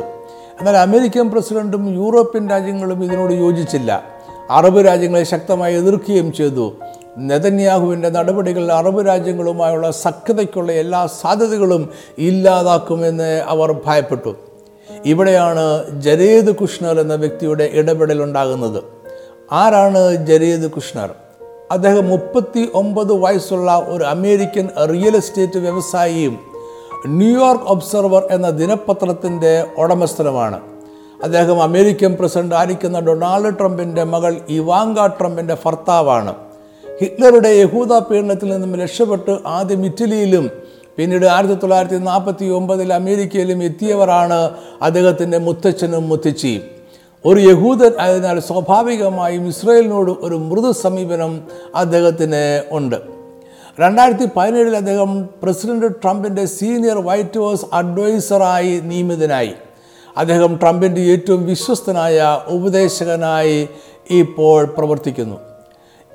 എന്നാൽ 0.60 0.78
അമേരിക്കൻ 0.78 1.32
പ്രസിഡന്റും 1.32 1.94
യൂറോപ്യൻ 1.96 2.50
രാജ്യങ്ങളും 2.50 3.04
ഇതിനോട് 3.04 3.34
യോജിച്ചില്ല. 3.34 4.04
അറബ് 4.50 4.86
രാജ്യങ്ങളെ 4.86 5.24
ശക്തമായി 5.24 5.76
എതിർക്കുകയും 5.76 6.34
ചെയ്തു. 6.34 6.74
നെതന്യാഹുവിന്റെ 7.18 8.10
നടപടികൾ 8.10 8.72
അറബ് 8.72 9.08
രാജ്യങ്ങളുമായുള്ള 9.08 9.92
സഖ്യതയ്ക്കുള്ള 9.92 10.72
എല്ലാ 10.72 11.08
സാധ്യതകളും 11.08 11.90
ഇല്ലാതാക്കുമെന്ന് 12.18 13.44
അവർ 13.48 13.76
ഭയപ്പെട്ടു. 13.86 14.36
ഇവിടെയാണ് 15.06 16.02
ജരേദ് 16.02 16.56
കുഷ്ണർ 16.56 17.00
എന്ന 17.00 17.16
വ്യക്തിയുടെ 17.16 17.70
ഇടപെടൽ 17.74 18.24
ഉണ്ടാകുന്നത് 18.24 19.03
ആരാണ് 19.52 20.28
ജരീദ് 20.28 20.72
കുഷ്ണർ? 20.72 21.10
അദ്ദേഹം 21.72 22.08
മുപ്പത്തി 22.08 22.70
ഒമ്പത് 22.74 23.14
വയസ്സുള്ള 23.14 23.86
ഒരു 23.88 24.04
അമേരിക്കൻ 24.04 24.70
റിയൽ 24.90 25.16
എസ്റ്റേറ്റ് 25.16 25.60
വ്യവസായിയും 25.60 26.40
ന്യൂയോർക്ക് 27.08 27.64
ഒബ്സർവർ 27.64 28.28
എന്ന 28.32 28.50
ദിനപത്രത്തിന്റെ 28.50 29.66
ഉടമസ്ഥനുമാണ്. 29.78 30.60
അദ്ദേഹം 31.24 31.64
അമേരിക്കൻ 31.64 32.18
പ്രസിഡന്റ് 32.20 32.56
ആയിരിക്കുന്ന 32.56 33.00
ഡൊണാൾഡ് 33.00 33.60
ട്രംപിന്റെ 33.60 34.04
മകൾ 34.04 34.42
ഇവാങ്ക 34.50 35.08
ട്രംപിന്റെ 35.08 35.58
ഭർത്താവാണ്. 35.66 36.36
ഹിറ്റ്ലറുടെ 37.02 37.50
യഹൂദ 37.50 37.94
പീഡനത്തിൽ 37.94 38.50
നിന്നും 38.50 38.80
രക്ഷപ്പെട്ട് 38.80 39.38
ആദ്യം 39.48 39.86
ഇറ്റലിയിലും 39.86 40.50
പിന്നീട് 40.98 41.26
ആയിരത്തി 41.26 41.54
തൊള്ളായിരത്തി 41.54 41.96
നാൽപ്പത്തി 41.96 42.46
ഒമ്പതിൽ 42.46 42.94
അമേരിക്കയിലും 42.94 43.64
എത്തിയവരാണ് 43.64 44.52
അദ്ദേഹത്തിന്റെ 44.82 45.38
മുത്തച്ഛനും 45.38 46.10
മുത്തച്ഛിയും 46.10 46.73
ഒരു 47.26 47.40
യഹൂദൻ 47.40 47.92
ആയതിനാൽ 48.00 48.40
സ്വാഭാവികമായും 48.40 49.48
ഇസ്രയേലിനോട് 49.48 50.12
ഒരു 50.12 50.36
മൃദു 50.36 50.72
സമീപനം 50.72 51.44
അദ്ദേഹത്തിന് 51.76 52.62
ഉണ്ട്. 52.72 52.96
രണ്ടായിരത്തി 53.80 54.30
പതിനേഴിൽ 54.38 54.76
അദ്ദേഹം 54.76 55.30
പ്രസിഡന്റ് 55.44 55.96
ട്രംപിന്റെ 56.04 56.46
സീനിയർ 56.46 56.98
വൈറ്റ് 56.98 57.40
ഹൗസ് 57.40 57.66
അഡ്വൈസറായി 57.74 58.80
നിയമിതനായി. 58.80 59.54
അദ്ദേഹം 60.18 60.60
ട്രംപിന്റെ 60.62 61.02
ഏറ്റവും 61.02 61.46
വിശ്വസ്തനായ 61.46 62.40
ഉപദേശകനായി 62.48 63.70
ഇപ്പോൾ 64.10 64.66
പ്രവർത്തിക്കുന്നു. 64.66 65.38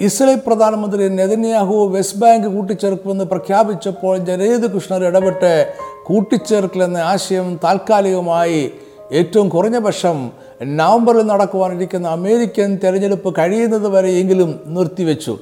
ഇസ്രയേൽ 0.00 0.40
പ്രധാനമന്ത്രി 0.46 1.08
നെതന്യാഹു 1.08 1.88
വെസ്റ്റ് 1.88 2.18
ബാങ്ക് 2.18 2.48
കൂട്ടിച്ചേർക്കുമെന്ന് 2.48 3.24
പ്രഖ്യാപിച്ചപ്പോൾ 3.24 4.18
ജരേദ് 4.18 4.62
കൃഷ്ണർ 4.62 5.04
ഇടപെട്ട് 5.04 5.72
കൂട്ടിച്ചേർക്കലെന്ന 6.04 6.98
ആശയം 6.98 7.60
താൽക്കാലികമായി 7.64 8.72
ഏറ്റവും 9.12 9.48
കുറഞ്ഞ 9.48 9.78
പക്ഷം 9.78 10.32
നവംബറിൽ 10.62 11.22
നടക്കുവാനിരിക്കുന്ന 11.22 12.08
അമേരിക്കൻ 12.08 12.78
തെരഞ്ഞെടുപ്പ് 12.84 13.34
കഴിയുന്നത് 13.38 13.88
വരെയെങ്കിലും 13.88 14.60
നിർത്തിവെച്ചു. 14.66 15.38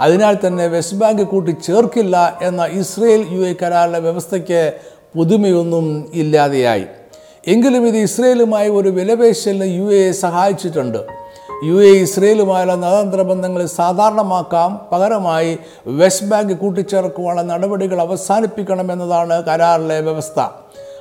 അതിനാൽ 0.00 0.38
തന്നെ 0.46 0.66
വെസ്റ്റ് 0.66 0.96
ബാങ്ക് 0.96 1.22
കൂട്ടി 1.22 1.50
ചേർക്കില്ല 1.50 2.38
എന്ന 2.42 2.64
ഇസ്രയേൽ 2.64 3.26
യു 3.30 3.40
എ 3.40 3.54
കരാറിലെ 3.62 3.98
വ്യവസ്ഥയ്ക്ക് 3.98 4.72
പുതുമയൊന്നും 5.16 6.10
ഇല്ലാതെയായി. 6.14 6.86
എങ്കിലും 7.46 7.86
ഇത് 7.86 7.96
ഇസ്രയേലുമായി 7.96 8.68
ഒരു 8.68 8.88
വിലപേശലിന് 8.88 9.78
യു 9.78 9.94
എ 9.94 10.12
സഹായിച്ചിട്ടുണ്ട്. 10.12 10.98
യു 11.64 11.74
എ 11.74 11.90
ഇസ്രയേലുമായുള്ള 11.90 12.74
നയതന്ത്ര 12.74 13.22
ബന്ധങ്ങളെ 13.22 13.66
സാധാരണമാക്കാം. 13.66 14.80
പകരമായി 14.92 15.58
വെസ്റ്റ് 15.86 16.26
ബാങ്ക് 16.26 16.52
കൂട്ടിച്ചേർക്കുവാനുള്ള 16.52 17.42
നടപടികൾ 17.42 18.00
അവസാനിപ്പിക്കണമെന്നതാണ് 18.00 19.44
കരാറിലെ 19.44 20.00
വ്യവസ്ഥ. 20.00 20.40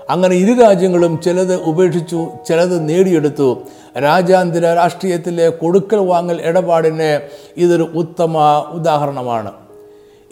അങ്ങനെ 0.10 0.36
ഇരു 0.36 0.62
രാജ്യങ്ങളും 0.62 1.22
ചിലത് 1.22 1.56
ഉപേക്ഷിച്ചു 1.56 2.28
ചിലത് 2.48 2.90
നേടിയെടുത്തു. 2.90 3.58
രാജ്യാന്തര 4.04 4.74
രാഷ്ട്രീയത്തിലെ 4.74 5.50
കൊടുക്കൽ 5.50 5.98
വാങ്ങൽ 5.98 6.42
ഇടപാടിന് 6.42 7.22
ഇതൊരു 7.58 7.92
ഉത്തമ 7.96 8.38
ഉദാഹരണമാണ്. 8.74 9.52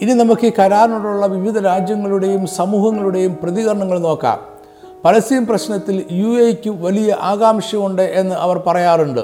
ഇനി 0.02 0.14
നമുക്ക് 0.14 0.48
ഈ 0.48 0.52
കരാറിനോടുള്ള 0.60 1.26
വിവിധ 1.26 1.60
രാജ്യങ്ങളുടെയും 1.60 2.48
സമൂഹങ്ങളുടെയും 2.48 3.38
പ്രതികരണങ്ങൾ 3.44 4.00
നോക്കാം. 4.00 4.40
പലസ്തീൻ 5.06 5.46
പ്രശ്നത്തിൽ 5.46 6.06
യു 6.12 6.28
എക്ക് 6.28 6.70
വലിയ 6.70 7.16
ആകാംക്ഷയുണ്ട് 7.20 8.02
എന്ന് 8.02 8.36
അവർ 8.36 8.62
പറയാറുണ്ട്. 8.68 9.22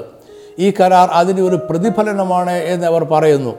ഈ 0.58 0.70
കരാർ 0.70 1.08
അതിന്റെ 1.12 1.42
ഒരു 1.42 1.56
പ്രതിഫലനമാണ് 1.70 2.50
എന്ന് 2.50 2.86
അവർ 2.86 3.04
പറയുന്നു. 3.04 3.56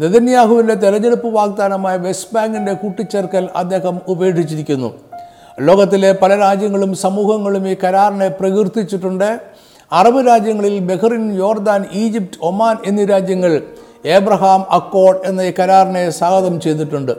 നെതന്യാഹുവിന്റെ 0.00 0.74
തെരഞ്ഞെടുപ്പ് 0.74 1.26
വാഗ്ദാനമായ 1.26 1.96
വെസ്റ്റ് 1.96 2.34
ബാങ്കിന്റെ 2.34 2.72
കൂട്ടിച്ചേർക്കൽ 2.72 3.48
അദ്ദേഹം 3.56 4.00
ഉപേക്ഷിച്ചിരിക്കുന്നു. 4.08 4.94
ലോകത്തിലെ 5.60 6.12
പല 6.12 6.36
രാജ്യങ്ങളും 6.36 6.94
സമൂഹങ്ങളും 6.94 7.68
ഈ 7.68 7.76
കരാറിനെ 7.84 8.28
പ്രകീർത്തിച്ചിട്ടുണ്ട്. 8.28 9.40
അറബ് 9.92 10.26
രാജ്യങ്ങളിൽ 10.26 10.78
ബഹ്റിൻ 10.78 11.36
യോർദാൻ 11.38 11.84
ഈജിപ്റ്റ് 11.92 12.38
ഒമാൻ 12.42 12.76
എന്നീ 12.86 13.04
രാജ്യങ്ങൾ 13.04 13.62
ഏബ്രഹാം 14.06 14.66
അക്കോഡ് 14.70 15.16
എന്ന 15.24 15.42
ഈ 15.42 15.52
കരാറിനെ 15.58 16.10
സ്വാഗതം 16.10 16.60
ചെയ്തിട്ടുണ്ട്. 16.60 17.12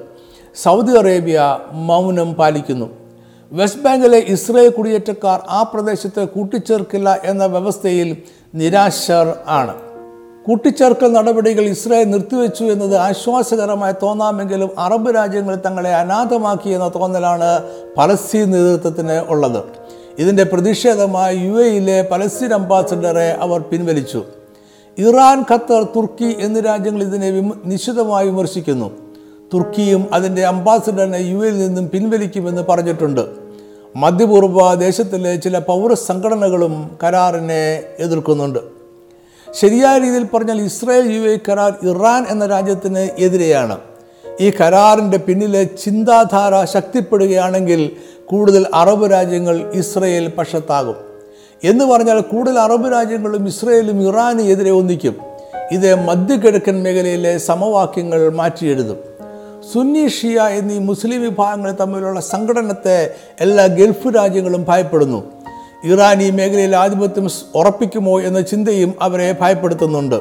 സൗദി 0.56 0.98
അറേബ്യ 0.98 1.60
മൗനം 1.72 2.34
പാലിക്കുന്നു. 2.34 2.90
വെസ്റ്റ് 3.52 3.82
ബാങ്കിലെ 3.82 4.18
ഇസ്രയേൽ 4.18 4.70
കുടിയേറ്റക്കാർ 4.70 5.40
ആ 5.50 5.64
പ്രദേശത്തെ 5.64 6.26
കൂട്ടിച്ചേർക്കില്ല 6.26 7.20
എന്ന 7.24 7.46
വ്യവസ്ഥയിൽ 7.46 8.18
നിരാശർ 8.56 9.38
ആണ്. 9.48 9.93
കൂട്ടിച്ചേർക്കൽ 10.46 11.12
നടപടികൾ 11.14 11.62
ഇസ്രായേൽ 11.62 12.12
നിർത്തിവെച്ചു 12.12 12.64
എന്നത് 12.64 12.96
ആശ്വാസകരമായി 12.96 13.94
തോന്നാമെങ്കിലും 14.02 14.70
അറബ് 14.78 15.16
രാജ്യങ്ങൾ 15.16 15.56
തങ്ങളെ 15.56 15.96
അനാഥമാക്കി 15.96 16.70
എന്ന 16.70 16.92
തോന്നലാണ് 16.96 17.64
പലസ്തീൻ 17.98 18.52
നേതൃത്വത്തിന് 18.52 19.22
ഉള്ളത്. 19.28 19.64
ഇതിന്റെ 20.20 20.44
പ്രതിഷേധമായി 20.44 21.38
യു 21.38 21.64
എയിലെ 21.64 22.08
പലസ്തീൻ 22.12 22.54
അംബാസഡറെ 22.54 23.38
അവർ 23.40 23.62
പിൻവലിച്ചു. 23.62 24.24
ഇറാൻ 24.98 25.46
ഖത്തർ 25.52 25.84
തുർക്കി 25.84 26.36
എന്നീ 26.40 26.62
രാജ്യങ്ങൾ 26.62 27.04
ഇതിനെ 27.04 27.30
വിമ 27.30 27.52
നിശിതമായി 27.66 28.28
വിമർശിക്കുന്നു. 28.28 28.92
തുർക്കിയും 29.54 30.10
അതിന്റെ 30.14 30.46
അംബാസഡറിനെ 30.46 31.18
യു 31.18 31.38
എയിൽ 31.38 31.58
നിന്നും 31.58 31.90
പിൻവലിക്കുമെന്ന് 31.90 32.62
പറഞ്ഞിട്ടുണ്ട്. 32.70 33.26
മധ്യപൂർവ 33.96 34.74
ദേശത്തിലെ 34.74 35.36
ചില 35.36 35.58
പൗര 35.58 35.94
സംഘടനകളും 35.94 36.98
കരാറിനെ 37.04 37.84
എതിർക്കുന്നുണ്ട്. 38.00 38.83
ശരിയായ 39.62 40.00
രീതിയിൽ 40.00 40.24
പറഞ്ഞാൽ 40.24 40.62
ഇസ്രായേൽ 40.62 41.12
യു 41.12 41.22
എ 41.22 41.38
കരാർ 41.38 41.74
ഇറാൻ 41.90 42.26
എന്ന 42.30 42.46
രാജ്യത്തിന് 42.46 43.00
എതിരെയാണ്. 43.00 43.78
ഈ 44.40 44.50
കരാറിന്റെ 44.50 45.18
പിന്നിലെ 45.18 45.64
ചിന്താധാര 45.64 46.66
ശക്തിപ്പെടുകയാണെങ്കിൽ 46.66 47.92
കൂടുതൽ 48.26 48.68
അറബ് 48.74 49.12
രാജ്യങ്ങൾ 49.12 49.72
ഇസ്രയേൽ 49.74 50.30
പക്ഷത്താകും. 50.38 50.96
എന്ന് 51.64 51.86
പറഞ്ഞാൽ 51.86 52.20
കൂടുതൽ 52.20 52.60
അറബ് 52.60 52.92
രാജ്യങ്ങളും 52.92 53.48
ഇസ്രയേലും 53.48 54.08
ഇറാന് 54.08 54.42
എതിരെ 54.42 54.72
ഒന്നിക്കും. 54.72 55.16
ഇത് 55.72 55.96
മധ്യകിഴക്കൻ 55.96 56.84
മേഖലയിലെ 56.84 57.38
സമവാക്യങ്ങൾ 57.38 58.30
മാറ്റിയെഴുതും. 58.30 58.98
സുന്നി 59.74 60.08
ഷിയ 60.08 60.42
എന്നീ 60.42 60.80
മുസ്ലിം 60.80 61.22
വിഭാഗങ്ങൾ 61.22 61.76
തമ്മിലുള്ള 61.80 62.20
സംഘടനത്തെ 62.22 63.14
എല്ലാ 63.42 63.66
ഗൾഫ് 63.66 64.16
രാജ്യങ്ങളും 64.16 64.66
ഭയപ്പെടുന്നു. 64.68 65.43
ഇറാൻ 65.84 66.22
ഈ 66.22 66.32
മേഖലയിൽ 66.32 66.76
ആധിപത്യം 66.76 67.28
ഉറപ്പിക്കുമോ 67.56 68.22
എന്ന 68.22 68.42
ചിന്തയും 68.42 68.94
അവരെ 69.02 69.36
ഭയപ്പെടുത്തുന്നുണ്ട്. 69.42 70.16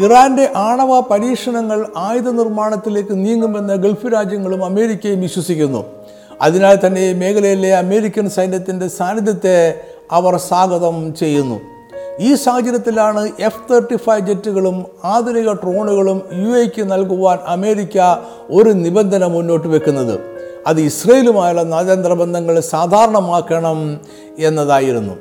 ഇറാന്റെ 0.00 0.50
ആണവ 0.56 1.00
പരീക്ഷണങ്ങൾ 1.00 1.86
ആയുധ 1.96 2.28
നിർമ്മാണത്തിലേക്ക് 2.28 3.12
നീങ്ങുമെന്ന് 3.12 3.74
ഗൾഫ് 3.74 4.12
രാജ്യങ്ങളും 4.12 4.64
അമേരിക്കയും 4.64 5.20
വിശ്വസിക്കുന്നു. 5.20 5.84
അതിനാൽ 6.42 6.78
തന്നെ 6.86 7.00
ഈ 7.00 7.12
മേഖലയിലെ 7.12 7.76
അമേരിക്കൻ 7.76 8.30
സൈന്യത്തിന്റെ 8.30 8.88
സാന്നിധ്യത്തെ 8.88 9.80
അവർ 10.12 10.36
സ്വാഗതം 10.36 11.14
ചെയ്യുന്നു. 11.14 11.60
ഈ 12.20 12.34
സാഹചര്യത്തിലാണ് 12.34 13.30
എഫ് 13.40 13.72
തേർട്ടി 13.72 13.96
ഫൈവ് 13.96 14.20
ജെറ്റുകളും 14.20 14.86
ആധുനിക 15.04 15.52
ഡ്രോണുകളും 15.52 16.22
യു 16.32 16.48
എക്ക് 16.48 16.92
നൽകുവാൻ 16.92 17.38
അമേരിക്ക 17.46 17.98
ഒരു 18.50 18.70
നിബന്ധന 18.70 19.26
മുന്നോട്ട് 19.26 19.68
വെക്കുന്നത്. 19.68 20.37
അത് 20.66 20.80
ഇസ്രയേലുമായുള്ള 20.80 21.62
നയതന്ത്ര 21.62 22.60
സാധാരണമാക്കണം 22.60 24.00
എന്നതായിരുന്നു. 24.38 25.14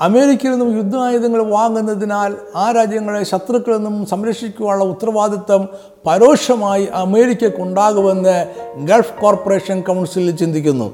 അമേരിക്കയിൽ 0.00 0.50
നിന്നും 0.50 0.76
യുദ്ധായുധങ്ങൾ 0.76 1.42
വാങ്ങുന്നതിനാൽ 1.42 2.34
ആ 2.56 2.70
രാജ്യങ്ങളെ 2.70 3.24
ശത്രുക്കളിൽ 3.24 3.76
നിന്നും 3.76 4.06
സംരക്ഷിക്കുവാനുള്ള 4.06 4.84
ഉത്തരവാദിത്തം 4.84 5.68
പരോക്ഷമായി 6.06 6.88
അമേരിക്കക്കുണ്ടാകുമെന്ന് 6.94 8.46
ഗൾഫ് 8.84 9.22
കോർപ്പറേഷൻ 9.22 9.80
കൗൺസിൽ 9.80 10.36
ചിന്തിക്കുന്നു. 10.36 10.92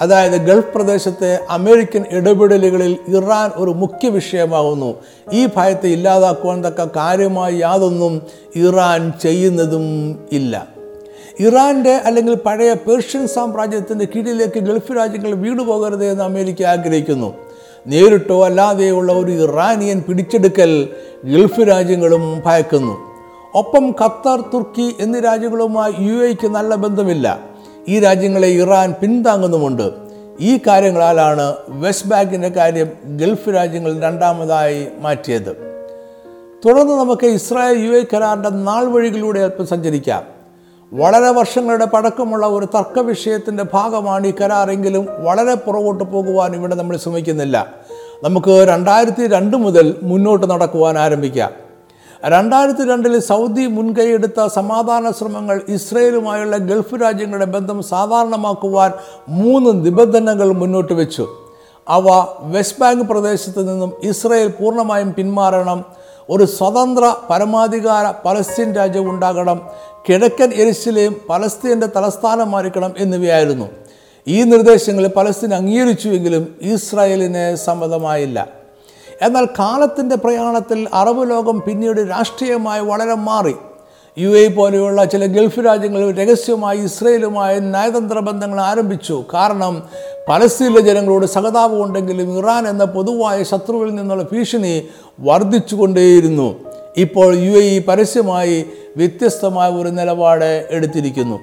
അതായത് 0.00 0.32
ഗൾഫ് 0.32 0.74
പ്രദേശത്തെ 0.74 1.38
അമേരിക്കൻ 1.50 2.04
ഇടപെടലുകളിൽ 2.10 2.96
ഇറാൻ 3.08 3.50
ഒരു 3.54 3.70
മുഖ്യ 3.70 4.08
വിഷയമാകുന്നു. 4.08 4.94
ഈ 5.32 5.48
ഭയത്തെ 5.56 5.88
ഇല്ലാതാക്കുവാൻ 5.88 6.64
തക്ക 6.64 6.86
കാര്യമായി 6.96 7.56
യാതൊന്നും 7.56 8.22
ഇറാൻ 8.56 9.12
ചെയ്യുന്നതും 9.22 10.18
ഇല്ല. 10.32 10.79
ഇറാന്റെ 11.40 11.90
അല്ലെങ്കിൽ 11.90 12.34
പഴയ 12.34 12.74
പേർഷ്യൻ 12.74 13.28
സാമ്രാജ്യത്തിന്റെ 13.28 14.08
കീഴിലേക്ക് 14.16 14.58
ഗൾഫ് 14.58 14.96
രാജ്യങ്ങൾ 14.96 15.34
വീണുപോകരുത് 15.34 16.04
എന്ന് 16.04 16.24
അമേരിക്ക 16.24 16.62
ആഗ്രഹിക്കുന്നു. 16.62 17.34
നേരിട്ടോ 17.86 18.44
അല്ലാതെയുള്ള 18.44 19.12
ഒരു 19.12 19.32
ഇറാനിയൻ 19.32 20.04
പിടിച്ചെടുക്കൽ 20.08 20.88
ഗൾഫ് 21.24 21.60
രാജ്യങ്ങളും 21.60 22.42
ഭയക്കുന്നു. 22.46 22.98
ഒപ്പം 23.54 23.94
ഖത്തർ 24.00 24.40
തുർക്കി 24.54 24.96
എന്നീ 25.00 25.20
രാജ്യങ്ങളുമായി 25.20 25.94
യു 25.98 26.14
എക്ക് 26.14 26.46
നല്ല 26.46 26.74
ബന്ധമില്ല. 26.74 27.40
ഈ 27.88 28.00
രാജ്യങ്ങളെ 28.00 28.48
ഇറാൻ 28.48 28.94
പിന്താങ്ങുന്നുമുണ്ട്. 29.00 29.90
ഈ 30.40 30.58
കാര്യങ്ങളാലാണ് 30.66 31.54
വെസ്റ്റ് 31.68 32.08
ബാങ്കിന്റെ 32.08 32.48
കാര്യം 32.48 32.90
ഗൾഫ് 33.04 33.48
രാജ്യങ്ങൾ 33.54 34.00
രണ്ടാമതായി 34.00 34.86
മാറ്റിയത്. 34.98 35.56
തുടർന്ന് 36.66 36.92
നമുക്ക് 36.92 37.26
ഇസ്രായേൽ 37.26 37.78
യു 37.78 37.90
എ 37.90 38.04
കരാറിന്റെ 38.14 38.48
നാൾ 38.48 38.84
വഴികളിലൂടെ 38.84 39.40
അല്പം 39.40 39.66
സഞ്ചരിക്കാം. 39.66 40.39
വളരെ 40.92 41.30
വർഷങ്ങളുടെ 41.30 41.84
പഴക്കമുള്ള 41.84 42.46
ഒരു 42.46 42.66
തർക്ക 42.66 42.98
വിഷയത്തിന്റെ 42.98 43.64
ഭാഗമാണ് 43.74 44.26
ഈ 44.26 44.34
കരാറെങ്കിലും 44.40 45.06
വളരെ 45.24 45.54
പുറകോട്ട് 45.54 46.04
പോകുവാൻ 46.04 46.54
ഇവിടെ 46.54 46.74
നമ്മൾ 46.74 46.96
ശ്രമിക്കുന്നില്ല. 46.96 47.74
നമുക്ക് 48.24 48.66
രണ്ടായിരത്തി 48.68 49.26
രണ്ട് 49.26 49.56
മുതൽ 49.56 49.96
മുന്നോട്ട് 50.02 50.50
നടക്കുവാൻ 50.50 50.98
ആരംഭിക്കാം. 50.98 51.50
രണ്ടായിരത്തി 52.24 52.88
രണ്ടിൽ 52.88 53.18
സൗദി 53.18 53.66
മുൻകൈയെടുത്ത 53.66 54.46
സമാധാന 54.46 55.10
ശ്രമങ്ങൾ 55.10 55.60
ഇസ്രയേലുമായുള്ള 55.68 56.56
ഗൾഫ് 56.56 57.02
രാജ്യങ്ങളുടെ 57.02 57.44
ബന്ധം 57.44 57.82
സാധാരണമാക്കുവാൻ 57.82 58.92
മൂന്ന് 59.28 59.86
നിബന്ധനകൾ 59.86 60.52
മുന്നോട്ട് 60.52 60.92
വെച്ചു. 60.92 61.28
അവ 61.88 62.26
വെസ്റ്റ് 62.40 62.80
ബാങ്ക് 62.80 63.04
പ്രദേശത്ത് 63.04 63.68
നിന്നും 63.68 63.92
ഇസ്രയേൽ 64.02 64.48
പൂർണമായും 64.48 65.14
പിന്മാറണം. 65.14 65.84
ഒരു 66.30 66.44
സ്വതന്ത്ര 66.44 67.14
പരമാധികാര 67.30 68.28
പലസ്തീൻ 68.28 68.72
രാജ്യം 68.72 69.10
ഉണ്ടാകണം. 69.10 69.60
കിഴക്കൻ 70.08 70.52
എരിശിലെയും 70.54 71.16
പലസ്തീന്റെ 71.28 71.88
തലസ്ഥാനമായിരിക്കണം 71.96 72.94
എന്നിവയായിരുന്നു. 72.98 73.68
ഈ 74.28 74.42
നിർദ്ദേശങ്ങൾ 74.42 75.06
പലസ്തീൻ 75.06 75.54
അംഗീകരിച്ചുവെങ്കിലും 75.54 76.54
ഇസ്രായേലിന് 76.62 77.56
സമ്മതമായില്ല. 77.56 78.48
എന്നാൽ 79.22 79.44
കാലത്തിന്റെ 79.44 80.16
പ്രയാണത്തിൽ 80.16 80.88
അറബ് 80.94 81.30
ലോകം 81.30 81.60
പിന്നീട് 81.60 82.00
രാഷ്ട്രീയമായി 82.10 82.80
വളരെ 82.80 83.14
മാറി. 83.14 83.54
യു 84.18 84.28
എ 84.28 84.48
പോലെയുള്ള 84.48 85.04
ചില 85.04 85.26
ഗൾഫ് 85.26 85.60
രാജ്യങ്ങൾ 85.66 86.12
രഹസ്യമായി 86.12 86.78
ഇസ്രയേലുമായി 86.78 87.60
നയതന്ത്ര 87.60 88.18
ബന്ധങ്ങൾ 88.18 88.60
ആരംഭിച്ചു. 88.60 89.24
കാരണം 89.34 89.82
പലസ്തീനിലെ 90.28 90.80
ജനങ്ങളോട് 90.80 91.26
സഹതാപമുണ്ടെങ്കിലും 91.26 92.38
ഇറാൻ 92.38 92.68
എന്ന 92.68 92.84
പൊതുവായ 92.84 93.42
ശത്രുവിൽ 93.42 93.94
നിന്നുള്ള 93.94 94.22
ഭീഷണി 94.22 94.88
വർദ്ധിച്ചുകൊണ്ടേയിരുന്നു. 95.20 96.69
ഇപ്പോൾ 96.96 97.34
യു 97.34 97.50
എ 97.50 97.62
ഇ 97.62 97.78
പരസ്യമായി 97.78 98.64
വ്യത്യസ്തമായ 98.96 99.70
ഒരു 99.70 99.88
നിലപാട് 99.88 100.68
എടുത്തിരിക്കുന്നു. 100.70 101.40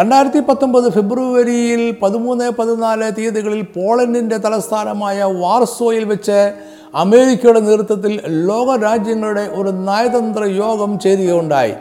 രണ്ടായിരത്തി 0.00 0.40
പത്തൊമ്പത് 0.40 0.92
ഫെബ്രുവരിയിൽ 0.92 1.96
പതിമൂന്ന് 2.02 2.50
പതിനാല് 2.50 3.12
തീയതികളിൽ 3.18 3.62
പോളണ്ടിന്റെ 3.62 4.36
തലസ്ഥാനമായ 4.36 5.22
വാർസോയിൽ 5.22 6.04
വെച്ച് 6.04 6.52
അമേരിക്കയുടെ 6.94 7.60
നേതൃത്വത്തിൽ 7.60 8.20
ലോക 8.26 8.82
രാജ്യങ്ങളുടെ 8.82 9.48
ഒരു 9.52 9.68
നയതന്ത്ര 9.68 10.44
യോഗം 10.44 10.98
ചേരുകയുണ്ടായി. 10.98 11.74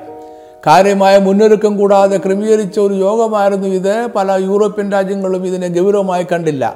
കാര്യമായ 0.67 1.17
മുന്നൊരുക്കം 1.17 1.77
കൂടാതെ 1.77 2.17
ക്രമീകരിച്ച 2.17 2.79
ഒരു 2.79 2.93
യോഗമായിരുന്നു 2.93 3.67
ഇത്. 3.67 4.07
പല 4.15 4.31
യൂറോപ്യൻ 4.31 4.91
രാജ്യങ്ങളും 4.91 5.47
ഇതിനെ 5.47 5.67
ഗൗരവമായി 5.67 6.25
കണ്ടില്ല. 6.31 6.75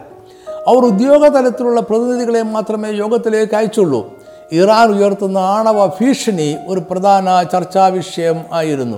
അവർ 0.67 0.86
ഉദ്യോഗ 0.86 1.27
തലത്തിലുള്ള 1.27 1.81
പ്രതിനിധികളെ 1.81 2.41
മാത്രമേ 2.41 2.89
യോഗത്തിലേക്ക് 2.89 3.55
അയച്ചുള്ളൂ. 3.55 4.14
ഇറാൻ 4.51 4.87
ഉയർത്തുന്ന 4.87 5.37
ആണവ 5.37 5.85
ഭീഷണി 5.85 6.55
ഒരു 6.67 6.79
പ്രധാന 6.79 7.43
ചർച്ചാ 7.43 7.87
വിഷയം 7.87 8.41
ആയിരുന്നു. 8.53 8.97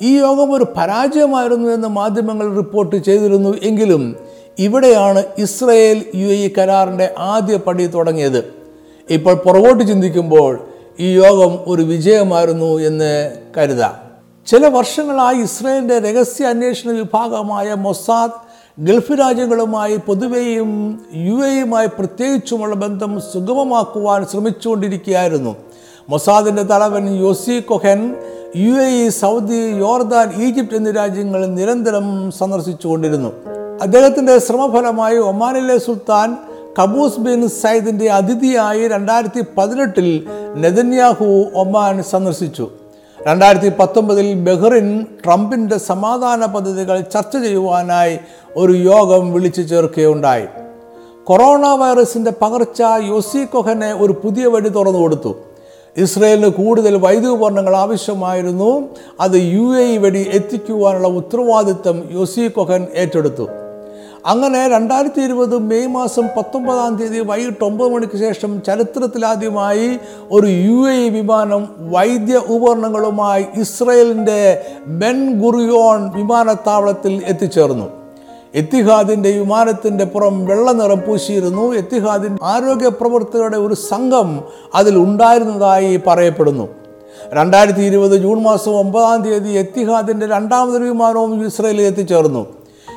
ഈ 0.00 0.18
യോഗം 0.18 0.52
ഒരു 0.52 0.66
പരാജയമായിരുന്നു 0.76 1.68
എന്ന് 1.68 1.88
മാധ്യമങ്ങൾ 1.88 2.54
റിപ്പോർട്ട് 2.54 2.96
ചെയ്തിരുന്നു 2.96 3.58
എങ്കിലും 3.62 4.16
ഇവിടെയാണ് 4.58 5.22
ഇസ്രയേൽ 5.38 6.04
യു 6.14 6.26
എ 6.26 6.50
കരാറിന്റെ 6.58 7.14
ആദ്യ 7.18 7.56
പടി 7.56 7.86
തുടങ്ങിയത്. 7.86 8.54
ഇപ്പോൾ 9.10 9.34
പുറകോട്ട് 9.34 9.84
ചിന്തിക്കുമ്പോൾ 9.84 10.60
ഈ 11.00 11.12
യോഗം 11.12 11.58
ഒരു 11.66 11.82
വിജയമായിരുന്നു 11.82 12.78
എന്ന് 12.78 13.36
കരുതാം. 13.56 13.94
ചില 14.46 14.66
വർഷങ്ങളായി 14.66 15.36
ഇസ്രയേലിന്റെ 15.36 15.98
രഹസ്യ 15.98 16.44
അന്വേഷണ 16.44 16.90
വിഭാഗമായ 16.90 17.74
മൊസാദ് 17.74 18.45
ഗൾഫ് 18.78 19.12
രാജ്യങ്ങളുമായി 19.12 19.96
പൊതുവെയും 19.96 21.00
യു 21.14 21.34
എയുമായി 21.46 21.86
പ്രത്യേകിച്ചുമുള്ള 21.86 22.74
ബന്ധം 22.74 23.20
സുഗമമാക്കുവാൻ 23.32 24.26
ശ്രമിച്ചുകൊണ്ടിരിക്കുകയായിരുന്നു. 24.26 25.56
മൊസാദിന്റെ 26.08 26.62
തലവൻ 26.62 27.08
Yossi 27.08 27.60
Cohen 27.60 28.16
U 28.56 28.74
A 28.74 29.06
E 29.06 29.08
Saudi 29.08 29.60
Jordan 29.78 30.42
Egypt 30.42 30.76
എന്നീ 30.76 30.90
രാജ്യങ്ങൾ 30.90 31.46
നിരന്തരം 31.46 32.30
സന്ദർശിച്ചുകൊണ്ടിരുന്നു. 32.30 33.30
അദ്ദേഹത്തിന്റെ 33.82 34.38
ശ്രമഫലമായി 34.38 35.16
ഒമാനിലെ 35.16 35.78
സുൽത്താൻ 35.78 36.36
കബൂസ് 36.82 37.20
ബിൻ 37.20 37.48
സയ്യിദിന്റെ 37.48 38.10
അതിഥിയായി 38.10 38.88
രണ്ടായിരത്തി 38.88 39.44
പതിനെട്ടിൽ 39.58 40.26
നെതന്യാഹു 40.56 41.44
ഒമാൻ 41.54 42.02
സന്ദർശിച്ചു. 42.02 42.70
രണ്ടായിരത്തി 43.28 43.72
പത്തൊമ്പതിൽ 43.78 44.34
ബഹ്റിൻ 44.34 45.06
ട്രംപിന്റെ 45.24 45.78
സമാധാന 45.78 46.46
പദ്ധതികൾ 46.46 47.00
ചർച്ച 47.00 47.36
ചെയ്യുവാനായി 47.36 48.18
ഒരു 48.56 48.72
യോഗം 48.72 49.32
വിളിച്ചു 49.32 49.62
ചേർക്കുകയുണ്ടായി. 49.62 50.46
കൊറോണ 51.24 51.66
വൈറസിന്റെ 51.66 52.32
പകർച്ച 52.42 52.82
യോസി 53.08 53.44
കൊഹനെ 53.44 53.92
ഒരു 53.92 54.12
പുതിയ 54.12 54.46
വഴി 54.46 54.68
തുറന്നു 54.68 54.98
കൊടുത്തു. 54.98 55.34
ഇസ്രയേലിന് 55.96 56.48
കൂടുതൽ 56.48 56.96
വൈദ്യുപകരണങ്ങൾ 56.96 57.76
ആവശ്യമായിരുന്നു. 57.76 58.88
അത് 59.20 59.36
യു 59.36 59.66
എ 59.78 59.98
വഴി 59.98 60.30
എത്തിക്കുവാനുള്ള 60.32 61.08
ഉത്തരവാദിത്തം 61.08 62.02
യോസി 62.10 62.48
കൊഹൻ 62.48 62.86
ഏറ്റെടുത്തു. 62.94 63.48
അങ്ങനെ 64.26 64.68
രണ്ടായിരത്തി 64.68 65.20
ഇരുപത് 65.20 65.58
മെയ് 65.58 65.86
മാസം 65.86 66.28
പത്തൊമ്പതാം 66.36 66.96
തീയതി 66.96 67.18
വൈകിട്ട് 67.18 67.64
ഒമ്പത് 67.64 67.92
മണിക്ക് 67.92 68.18
ശേഷം 68.18 68.62
ചരിത്രത്തിലാദ്യമായി 68.66 69.98
ഒരു 70.30 70.46
യു 70.46 70.90
എ 70.90 71.08
വിമാനം 71.08 71.68
വൈദ്യ 71.78 72.36
ഉപകരണങ്ങളുമായി 72.36 73.46
ഇസ്രയേലിന്റെ 73.56 74.64
ബെൻ 74.86 75.40
ഗുറിയോൺ 75.40 76.10
വിമാനത്താവളത്തിൽ 76.10 77.22
എത്തിച്ചേർന്നു. 77.26 77.86
എത്തിഹാദിന്റെ 78.54 79.30
വിമാനത്തിന്റെ 79.30 80.04
പുറം 80.04 80.46
വെള്ള 80.46 80.72
നിറം 80.72 81.00
പൂശിയിരുന്നു. 81.06 81.74
എത്തിഹാദിന്റെ 81.74 82.44
ആരോഗ്യ 82.44 82.88
പ്രവർത്തകരുടെ 82.88 83.56
ഒരു 83.56 83.74
സംഘം 83.74 84.44
അതിൽ 84.74 84.98
ഉണ്ടായിരുന്നതായി 84.98 86.00
പറയപ്പെടുന്നു. 86.06 86.68
രണ്ടായിരത്തി 87.32 87.80
ഇരുപത് 87.80 88.16
ജൂൺ 88.16 88.42
മാസം 88.42 88.72
ഒമ്പതാം 88.72 89.22
തീയതി 89.22 89.48
എത്തിഹാദിന്റെ 89.48 90.26
രണ്ടാമതൊരു 90.26 90.84
വിമാനവും 90.84 91.46
ഇസ്രയേലിൽ 91.46 91.82
എത്തിച്ചേർന്നു. 91.82 92.46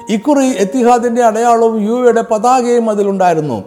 ഇക്കുറി 0.09 0.45
എത്തിഹാദിന്റെ 0.45 1.23
അടയാളവും 1.23 1.81
യു 1.81 2.03
എയുടെ 2.03 2.21
പതാകയും 2.21 2.89
അതിലുണ്ടായിരുന്നു. 2.89 3.63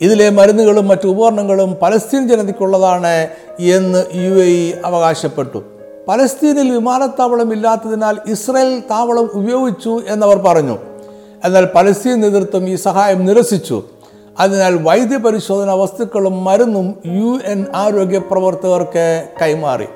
ഇതിലെ 0.00 0.30
മരുന്നുകളും 0.30 0.88
മറ്റു 0.88 1.08
ഉപകരണങ്ങളും 1.08 1.76
പലസ്തീൻ 1.82 2.28
ജനതയ്ക്കുള്ളതാണ് 2.28 3.28
എന്ന് 3.60 4.04
യു 4.14 4.42
എ 4.42 4.80
അവകാശപ്പെട്ടു. 4.84 5.62
പലസ്തീനിൽ 6.08 6.70
വിമാനത്താവളം 6.70 7.52
ഇല്ലാത്തതിനാൽ 7.52 8.16
ഇസ്രയേൽ 8.26 8.80
താവളം 8.80 9.30
ഉപയോഗിച്ചു 9.34 10.02
എന്നവർ 10.08 10.36
പറഞ്ഞു. 10.36 10.78
എന്നാൽ 11.44 11.68
പലസ്തീൻ 11.74 12.20
നേതൃത്വം 12.20 12.68
ഈ 12.68 12.74
സഹായം 12.74 13.24
നിരസിച്ചു. 13.24 13.82
അതിനാൽ 14.40 14.82
വൈദ്യപരിശോധന 14.82 15.70
വസ്തുക്കളും 15.70 16.44
മരുന്നും 16.44 16.94
യു 17.06 17.38
എൻ 17.44 17.66
ആരോഗ്യ 17.74 18.18
പ്രവർത്തകർക്ക് 18.18 19.28
കൈമാറി. 19.42 19.86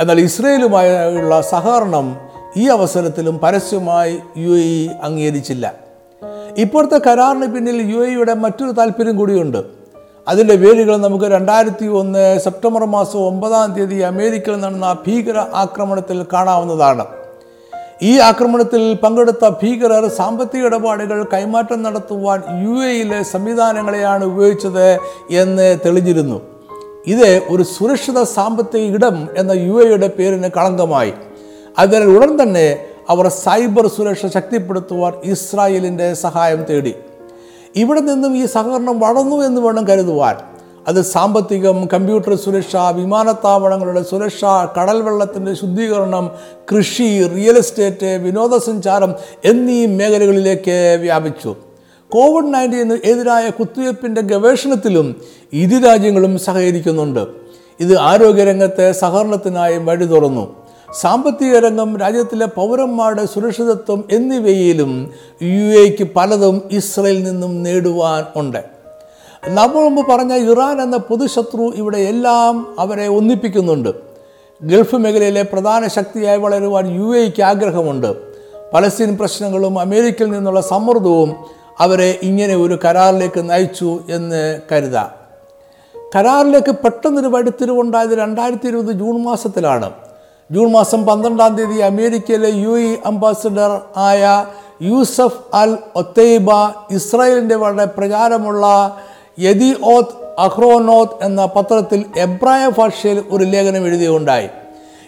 എന്നാൽ 0.00 0.20
ഇസ്രയേലുമായുള്ള 0.20 1.40
സഹകരണം 1.40 2.29
ഈ 2.56 2.68
അവസരത്തിലും 2.68 3.38
പരസ്യമായി 3.42 4.18
യു 4.36 4.50
എ 4.50 4.62
ഇ 4.62 4.88
അംഗീകരിച്ചില്ല. 5.02 5.74
ഇപ്പോഴത്തെ 6.56 7.00
കരാറിന് 7.06 7.46
പിന്നിൽ 7.46 7.76
യു 7.76 8.04
എയുടെ 8.04 8.34
മറ്റൊരു 8.34 8.70
താല്പര്യം 8.70 9.16
കൂടിയുണ്ട്. 9.16 9.64
അതിന്റെ 10.28 10.56
വേരുകൾ 10.56 10.96
നമുക്ക് 10.96 11.24
രണ്ടായിരത്തി 11.24 11.86
ഒന്ന് 11.86 12.38
സെപ്റ്റംബർ 12.38 12.84
മാസം 12.84 13.18
ഒമ്പതാം 13.18 13.74
തീയതി 13.74 13.94
അമേരിക്കയിൽ 13.94 14.60
നടന്ന 14.60 14.96
ഭീകര 15.06 15.38
ആക്രമണത്തിൽ 15.38 16.26
കാണാവുന്നതാണ്. 16.32 17.06
ഈ 18.02 18.18
ആക്രമണത്തിൽ 18.18 18.94
പങ്കെടുത്ത 18.94 19.48
ഭീകരർ 19.48 20.08
സാമ്പത്തിക 20.08 20.64
ഇടപാടുകൾ 20.64 21.26
കൈമാറ്റം 21.32 21.82
നടത്തുവാൻ 21.82 22.42
യു 22.62 22.84
എയിലെ 22.84 23.22
സംവിധാനങ്ങളെയാണ് 23.22 24.24
ഉപയോഗിച്ചത് 24.24 24.98
എന്ന് 25.30 25.78
തെളിഞ്ഞിരുന്നു. 25.86 26.40
ഇത് 27.06 27.42
ഒരു 27.48 27.62
സുരക്ഷിത 27.62 28.22
സാമ്പത്തിക 28.22 28.94
ഇടം 28.94 29.28
എന്ന 29.36 29.52
യു 29.52 29.84
എയുടെ 29.84 30.08
പേരിന് 30.08 30.48
കളങ്കമായി. 30.56 31.12
അതിനാൽ 31.78 32.04
ഉടൻ 32.04 32.42
തന്നെ 32.42 32.78
അവർ 33.08 33.28
സൈബർ 33.28 33.86
സുരക്ഷ 33.86 34.26
ശക്തിപ്പെടുത്തുവാൻ 34.26 35.12
ഇസ്രായേലിന്റെ 35.24 36.14
സഹായം 36.14 36.64
തേടി. 36.64 36.94
ഇവിടെ 37.76 38.00
നിന്നും 38.00 38.36
ഈ 38.36 38.46
സഹകരണം 38.46 39.00
വളർന്നു 39.00 39.36
എന്ന് 39.36 39.60
വേണം 39.60 39.88
കരുതുവാൻ. 39.88 40.36
അത് 40.88 41.02
സാമ്പത്തികം 41.02 41.86
കമ്പ്യൂട്ടർ 41.86 42.34
സുരക്ഷ 42.34 42.76
വിമാനത്താവളങ്ങളുടെ 42.76 44.02
സുരക്ഷ 44.02 44.44
കടൽവെള്ളത്തിന്റെ 44.78 45.54
ശുദ്ധീകരണം 45.54 46.30
കൃഷി 46.76 47.28
റിയൽ 47.28 47.58
എസ്റ്റേറ്റ് 47.58 48.06
വിനോദസഞ്ചാരം 48.06 49.14
എന്നീ 49.44 49.86
മേഖലകളിലേക്ക് 49.86 50.98
വ്യാപിച്ചു. 51.00 51.56
കോവിഡ് 52.10 52.54
നയന്റീന് 52.54 52.98
എതിരായ 53.04 53.50
കുത്തിവയ്പ്പിന്റെ 53.50 54.20
ഗവേഷണത്തിലും 54.20 55.16
ഇരു 55.52 55.86
രാജ്യങ്ങളും 55.86 56.38
സഹകരിക്കുന്നുണ്ട്. 56.38 57.26
ഇത് 57.80 57.98
ആരോഗ്യരംഗത്തെ 57.98 58.92
സഹകരണത്തിനായി 58.92 59.76
വഴി 59.76 60.04
തുറന്നു 60.04 60.59
സാമ്പത്തിക 60.94 61.58
രംഗം 61.58 61.96
രാജ്യത്തിലെ 61.96 62.46
പൗരന്മാരുടെ 62.46 63.26
സുരക്ഷിതത്വം 63.26 64.04
എന്നിവയിലും 64.12 65.10
യു 65.42 65.80
എക്ക് 65.80 66.08
പലതും 66.16 66.62
ഇസ്രയേലിൽ 66.70 67.24
നിന്നും 67.24 67.62
നേടുവാൻ 67.62 68.24
ഉണ്ട്. 68.36 68.64
നമ്മൾ 69.48 69.88
മുമ്പ് 69.88 70.10
പറഞ്ഞ 70.10 70.50
ഇറാൻ 70.50 70.82
എന്ന 70.82 70.96
പൊതുശത്രു 70.96 71.72
ഇവിടെ 71.76 71.96
എല്ലാം 71.96 72.74
അവരെ 72.78 73.06
ഒന്നിപ്പിക്കുന്നുണ്ട്. 73.08 73.88
ഗൾഫ് 74.62 74.96
മേഖലയിലെ 74.96 75.42
പ്രധാന 75.42 75.86
ശക്തിയായി 75.86 76.38
വളരുവാൻ 76.38 76.86
യു 76.86 77.18
എക്ക് 77.18 77.42
ആഗ്രഹമുണ്ട്. 77.42 78.16
പലസ്തീൻ 78.72 79.16
പ്രശ്നങ്ങളും 79.16 79.78
അമേരിക്കയിൽ 79.78 80.30
നിന്നുള്ള 80.30 80.60
സമ്മർദ്ദവും 80.60 81.36
അവരെ 81.78 82.18
ഇങ്ങനെ 82.22 82.56
ഒരു 82.56 82.78
കരാറിലേക്ക് 82.84 83.50
നയിച്ചു 83.50 84.00
എന്ന് 84.10 84.60
കരുതാം. 84.72 85.10
കരാറിലേക്ക് 86.16 86.70
പെട്ടെന്നൊരു 86.70 87.28
വഴിത്തിരിവുണ്ടായത് 87.28 88.10
രണ്ടായിരത്തി 88.10 88.68
ഇരുപത് 88.68 88.92
ജൂൺ 88.92 89.22
മാസത്തിലാണ്. 89.22 89.92
ജൂൺ 90.52 90.70
മാസം 90.72 91.06
പന്ത്രണ്ടാം 91.06 91.56
തീയതി 91.56 91.78
അമേരിക്കയിലെ 91.78 92.48
യു 92.50 92.78
ഇ 92.78 92.96
അംബാസിഡർ 93.06 93.80
ആയ 93.96 94.44
യൂസഫ് 94.82 95.56
അൽ 95.56 95.78
ഒത്തൈബ 95.96 96.46
ഇസ്രായേലിന്റെ 96.90 97.54
വളരെ 97.54 97.84
പ്രചാരമുള്ള 97.84 98.64
യദി 99.38 99.76
ഓത് 99.84 100.14
അഹ്റോനോത്ത് 100.38 101.24
എന്ന 101.24 101.44
പത്രത്തിൽ 101.44 102.04
എബ്രായ 102.16 102.70
ഭാഷയിൽ 102.78 103.22
ഒരു 103.30 103.44
ലേഖനം 103.44 103.86
എഴുതിയുണ്ടായി. 103.86 104.48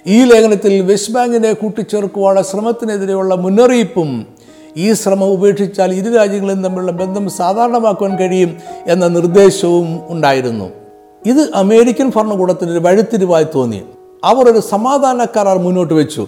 ഈ 0.06 0.24
ലേഖനത്തിൽ 0.24 0.80
വെസ്റ്റ് 0.80 1.12
ബാങ്കിനെ 1.12 1.52
കൂട്ടിച്ചേർക്കുവാനുള്ള 1.52 2.42
ശ്രമത്തിനെതിരെയുള്ള 2.42 3.34
മുന്നറിയിപ്പും 3.34 4.26
ഈ 4.76 4.92
ശ്രമം 4.92 5.32
ഉപേക്ഷിച്ചാൽ 5.32 5.94
ഇരു 5.94 6.16
രാജ്യങ്ങളും 6.16 6.64
തമ്മിലുള്ള 6.64 6.92
ബന്ധം 6.92 7.30
സാധാരണമാക്കുവാൻ 7.30 8.18
കഴിയും 8.18 8.56
എന്ന 8.86 9.08
നിർദ്ദേശവും 9.08 10.00
ഉണ്ടായിരുന്നു. 10.08 10.70
ഇത് 11.26 11.50
അമേരിക്കൻ 11.54 12.12
ഭരണകൂടത്തിന് 12.16 12.70
ഒരു 12.70 12.78
വഴിത്തിരിവായി 12.78 13.46
തോന്നി. 13.54 13.82
അവർ 14.24 14.48
ഒരു 14.48 14.58
സമാധാന 14.58 15.24
കരാർ 15.24 15.58
മുന്നോട്ട് 15.58 15.94
വെച്ചു. 15.94 16.26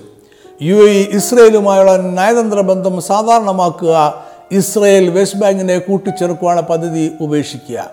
യു 0.62 0.74
എ 0.74 1.08
ഇസ്രയേലുമായുള്ള 1.12 1.96
നയതന്ത്ര 1.96 2.60
ബന്ധം 2.60 3.02
സാധാരണമാക്കുക 3.02 4.24
ഇസ്രയേൽ 4.52 5.10
വെസ്റ്റ് 5.10 5.38
ബാങ്കിനെ 5.38 5.78
കൂട്ടിച്ചേർക്കുവാനുള്ള 5.78 6.66
പദ്ധതി 6.66 7.12
ഉപേക്ഷിക്കുക. 7.20 7.90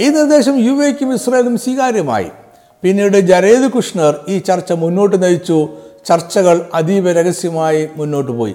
ഈ 0.00 0.08
നിർദ്ദേശം 0.08 0.58
യു 0.58 0.72
എക്കും 0.72 1.14
ഇസ്രയേലും 1.14 1.58
സ്വീകാര്യമായി. 1.58 2.26
പിന്നീട് 2.82 3.18
ജരേദ് 3.18 3.72
കുഷ്ണർ 3.72 4.16
ഈ 4.28 4.38
ചർച്ച 4.38 4.72
മുന്നോട്ട് 4.72 5.22
നയിച്ചു. 5.22 5.68
ചർച്ചകൾ 6.06 6.66
അതീവ 6.74 7.12
രഹസ്യമായി 7.12 7.88
മുന്നോട്ട് 7.96 8.32
പോയി. 8.32 8.54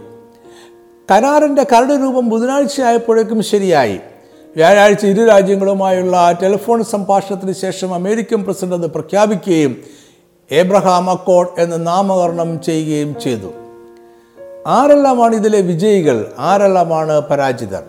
കരാറിന്റെ 1.12 1.63
കരട് 1.63 1.93
രൂപം 2.02 2.30
ബുധനാഴ്ചയായപ്പോഴേക്കും 2.30 3.43
ശരിയായി. 3.43 4.00
വ്യാഴാഴ്ച 4.56 5.06
ഇരു 5.06 5.26
രാജ്യങ്ങളുമായുള്ള 5.26 6.38
ടെലിഫോൺ 6.43 6.84
സംഭാഷണത്തിന് 6.84 7.54
ശേഷം 7.54 7.93
അമേരിക്കൻ 7.93 8.43
പ്രസിഡന്റ് 8.43 8.76
അത് 8.76 8.91
പ്രഖ്യാപിക്കുകയും 8.91 10.03
ഏബ്രഹാം 10.54 11.10
അക്കോൺ 11.10 11.46
എന്ന് 11.58 11.88
നാമകരണം 11.88 12.62
ചെയ്യുകയും 12.62 13.16
ചെയ്തു. 13.24 13.48
ആരെല്ലാമാണ് 14.68 15.36
ഇതിലെ 15.36 15.62
വിജയികൾ? 15.62 16.32
ആരെല്ലാമാണ് 16.39 17.20
പരാജിതർ? 17.20 17.84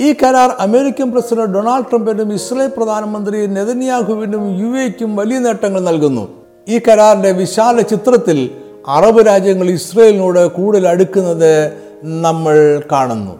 ഈ 0.00 0.12
കരാർ 0.12 0.56
അമേരിക്കൻ 0.60 1.10
പ്രസിഡന്റ് 1.10 1.54
ഡൊണാൾഡ് 1.54 1.84
ട്രംപിനും 1.84 2.32
ഇസ്രയേൽ 2.32 2.70
പ്രധാനമന്ത്രി 2.76 3.46
നെതന്യാഹുവിനും 3.46 4.58
യു 4.60 4.80
എക്കും 4.80 5.16
വലിയ 5.16 5.38
നേട്ടങ്ങൾ 5.38 5.80
നൽകുന്നു. 5.80 6.28
ഈ 6.68 6.78
കരാറിന്റെ 6.78 7.32
വിശാല 7.32 7.80
ചിത്രത്തിൽ 7.80 8.50
അറബ് 8.88 9.26
രാജ്യങ്ങൾ 9.26 9.66
ഇസ്രയേലിനോട് 9.70 10.46
കൂടുതൽ 10.46 10.88
അടുക്കുന്നത് 10.88 11.72
നമ്മൾ 12.04 12.82
കാണുന്നു. 12.92 13.38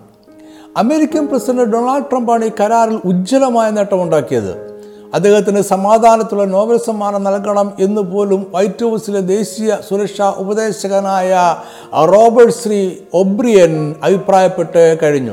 അമേരിക്കൻ 0.76 1.26
പ്രസിഡന്റ് 1.26 1.62
ഡൊണാൾഡ് 1.62 2.04
ട്രംപാണ് 2.04 2.44
ഈ 2.44 2.50
കരാറിൽ 2.60 3.00
ഉജ്ജ്വലമായ 3.04 3.70
നേട്ടമുണ്ടാക്കിയത്. 3.70 4.65
അദ്ദേഹത്തിന് 5.16 5.60
സമാധാനത്തിലുള്ള 5.60 6.44
നോബൽ 6.44 6.76
സമ്മാനം 6.76 7.24
നൽകണം 7.24 7.72
എന്ന് 7.80 8.00
പോലും 8.00 8.46
വൈറ്റ് 8.54 8.84
ഹൗസിലെ 8.84 9.20
ദേശീയ 9.20 9.76
സുരക്ഷാ 9.88 10.34
ഉപദേശകനായ 10.36 11.56
റോബർട്ട് 11.94 12.52
ശ്രീ 12.52 12.90
ഒബ്രിയൻ 13.14 13.94
അഭിപ്രായപ്പെട്ട് 14.02 14.98
കഴിഞ്ഞു. 15.02 15.32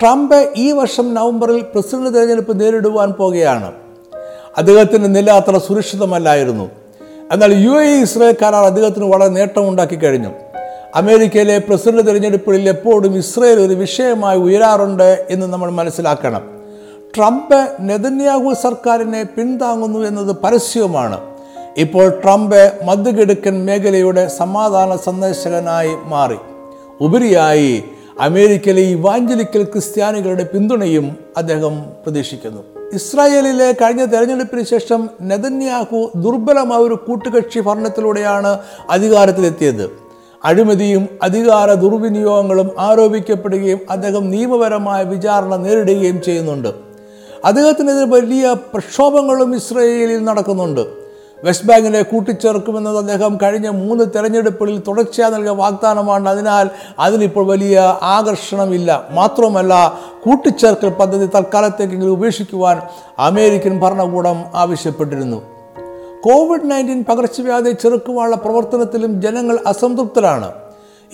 ട്രംപ് 0.00 0.52
ഈ 0.56 0.72
വർഷം 0.72 1.14
നവംബറിൽ 1.14 1.60
പ്രസിഡന്റ് 1.60 2.14
തെരഞ്ഞെടുപ്പ് 2.14 2.60
നേരിടുവാൻ 2.60 3.12
പോകുകയാണ്. 3.12 3.72
അദ്ദേഹത്തിന്റെ 4.56 5.08
നില 5.08 5.30
അത്ര 5.30 5.58
സുരക്ഷിതമല്ലായിരുന്നു. 5.58 6.70
എന്നാൽ 7.32 7.52
യു 7.52 7.70
എ 7.70 8.00
ഇസ്രായേൽ 8.00 8.36
കരാർ 8.42 8.64
അദ്ദേഹത്തിന് 8.64 9.04
വളരെ 9.04 9.28
നേട്ടമുണ്ടാക്കി 9.28 9.96
കഴിഞ്ഞു. 9.96 10.28
അമേരിക്കയിലെ 10.94 11.58
പ്രസിഡന്റ് 11.58 12.06
തിരഞ്ഞെടുപ്പുകളിൽ 12.06 12.68
എപ്പോഴും 12.68 13.16
ഇസ്രയേൽ 13.16 13.60
ഒരു 13.60 13.74
വിഷയമായി 13.74 14.38
ഉയരാറുണ്ട് 14.38 15.26
എന്ന് 15.30 15.46
നമ്മൾ 15.46 15.70
മനസ്സിലാക്കണം. 15.70 16.53
ട്രംപ് 17.16 17.68
നെതന്യാഹു 17.80 18.54
സർക്കാരിനെ 18.62 19.22
പിന്താങ്ങുന്നു 19.22 19.98
എന്നത് 19.98 20.36
പരസ്യവുമാണ്. 20.44 21.20
ഇപ്പോൾ 21.76 22.08
ട്രംപ് 22.08 22.72
മധ്യകിഴക്കൻ 22.84 23.64
മേഖലയുടെ 23.64 24.28
സമാധാന 24.28 24.96
സന്ദർശകനായി 24.96 25.96
മാറി. 26.04 26.36
ഉപരിയായി 27.00 27.84
അമേരിക്കയിലെ 28.20 28.82
ഇവാഞ്ചലിക്കൽ 28.82 29.62
ക്രിസ്ത്യാനികളുടെ 29.62 30.44
പിന്തുണയും 30.44 31.16
അദ്ദേഹം 31.36 31.84
പ്രതീക്ഷിക്കുന്നു. 32.04 32.62
ഇസ്രായേലിലെ 32.92 33.72
കഴിഞ്ഞ 33.72 34.04
തെരഞ്ഞെടുപ്പിന് 34.04 34.64
ശേഷം 34.64 35.10
നെതന്യാഹു 35.22 36.10
ദുർബലമായ 36.16 36.78
ഒരു 36.78 36.94
കൂട്ടുകക്ഷി 36.94 37.60
ഭരണത്തിലൂടെയാണ് 37.60 38.58
അധികാരത്തിലെത്തിയത്. 38.90 39.90
അഴിമതിയും 40.44 41.08
അധികാര 41.22 41.72
ദുർവിനിയോഗങ്ങളും 41.72 42.70
ആരോപിക്കപ്പെടുകയും 42.78 43.80
അദ്ദേഹം 43.90 44.30
നിയമപരമായ 44.30 45.02
വിചാരണ 45.02 45.56
നേരിടുകയും 45.56 46.22
ചെയ്യുന്നുണ്ട്. 46.22 46.93
അദ്ദേഹത്തിനെതിരെ 47.44 48.04
വലിയ 48.04 48.56
പ്രക്ഷോഭങ്ങളും 48.74 49.56
ഇസ്രയേലിൽ 49.56 50.24
നടക്കുന്നുണ്ട്. 50.24 50.80
വെസ്റ്റ് 51.44 51.66
ബാങ്കിനെ 51.66 52.02
കൂട്ടിച്ചേർക്കുമെന്നത് 52.02 52.98
അദ്ദേഹം 52.98 53.38
കഴിഞ്ഞ 53.42 53.68
മൂന്ന് 53.68 54.04
തെരഞ്ഞെടുപ്പുകളിൽ 54.16 54.82
തുടർച്ചയായി 54.88 55.32
നൽകിയ 55.32 55.50
വാഗ്ദാനമാണ്. 55.50 56.28
അതിനാൽ 56.28 56.70
അതിനിപ്പോൾ 56.98 57.46
വലിയ 57.46 57.98
ആകർഷണമില്ല. 58.02 59.08
മാത്രമല്ല 59.10 60.00
കൂട്ടിച്ചേർക്കൽ 60.24 60.88
പദ്ധതി 60.88 61.26
തൽക്കാലത്തേക്കെങ്കിലും 61.26 62.12
ഉപേക്ഷിക്കുവാൻ 62.12 62.80
അമേരിക്കൻ 63.18 63.80
ഭരണകൂടം 63.80 64.44
ആവശ്യപ്പെട്ടിരുന്നു. 64.54 65.42
കോവിഡ് 66.20 66.70
നയന്റീൻ 66.70 67.04
പകർച്ചവ്യാധി 67.08 67.70
ചെറുക്കുവാനുള്ള 67.70 68.36
പ്രവർത്തനത്തിലും 68.36 69.22
ജനങ്ങൾ 69.22 69.58
അസംതൃപ്തരാണ്. 69.66 70.52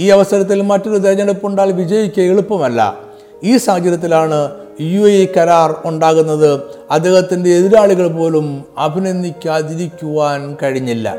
ഈ 0.00 0.08
അവസരത്തിൽ 0.08 0.60
മറ്റൊരു 0.60 0.96
തെരഞ്ഞെടുപ്പുണ്ടാൽ 0.96 1.72
വിജയിക്കുക 1.72 2.22
എളുപ്പമല്ല. 2.22 3.09
ഈ 3.44 3.56
സാഹചര്യത്തിലാണ് 3.56 4.50
യു 4.80 5.00
എ 5.00 5.32
കരാർ 5.36 5.74
ഉണ്ടാകുന്നത്. 5.84 6.60
അദ്ദേഹത്തിന്റെ 6.90 7.50
എതിരാളികൾ 7.50 8.08
പോലും 8.08 8.64
അഭിനന്ദിക്കാതിരിക്കുവാൻ 8.78 10.56
കഴിഞ്ഞില്ല. 10.62 11.14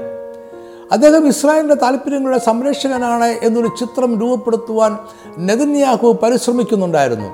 അദ്ദേഹം 0.91 1.27
ഇസ്രായേലിന്റെ 1.27 1.75
താല്പര്യങ്ങളുടെ 1.75 2.37
സംരക്ഷകനാണ് 2.37 3.23
എന്നൊരു 3.23 3.67
ചിത്രം 3.67 4.21
രൂപപ്പെടുത്തുവാൻ 4.21 4.97
നെതന്യാഹു 5.37 6.19
പരിശ്രമിക്കുന്നുണ്ടായിരുന്നു. 6.23 7.29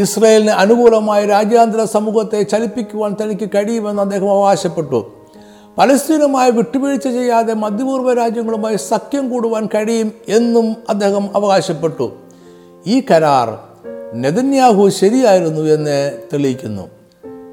ഇസ്രായേലിന് 0.00 0.50
അനുകൂലമായ 0.50 1.26
രാജ്യാന്തര 1.26 1.84
സമൂഹത്തെ 1.84 2.42
ചലിപ്പിക്കുവാൻ 2.42 3.16
തനിക്ക് 3.22 3.48
കഴിയുമെന്ന് 3.48 4.02
അദ്ദേഹം 4.02 4.30
അവകാശപ്പെട്ടു. 4.30 5.12
പലസ്തീനുമായി 5.78 6.50
വിട്ടുവീഴ്ച 6.50 7.08
ചെയ്യാതെ 7.08 7.54
മധ്യപൂർവ 7.54 8.12
രാജ്യങ്ങളുമായി 8.12 8.76
സഖ്യം 8.76 9.30
കൂടുവാൻ 9.30 9.66
കഴിയും 9.66 10.12
എന്നും 10.28 10.76
അദ്ദേഹം 10.88 11.36
അവകാശപ്പെട്ടു. 11.36 12.12
ഈ 12.86 13.02
കരാർ 13.10 13.67
നെതന്യാഹു 14.14 14.88
ശരിയായിരുന്നു 14.88 15.60
എന്ന് 15.60 16.18
തെളിയിക്കുന്നു. 16.32 16.90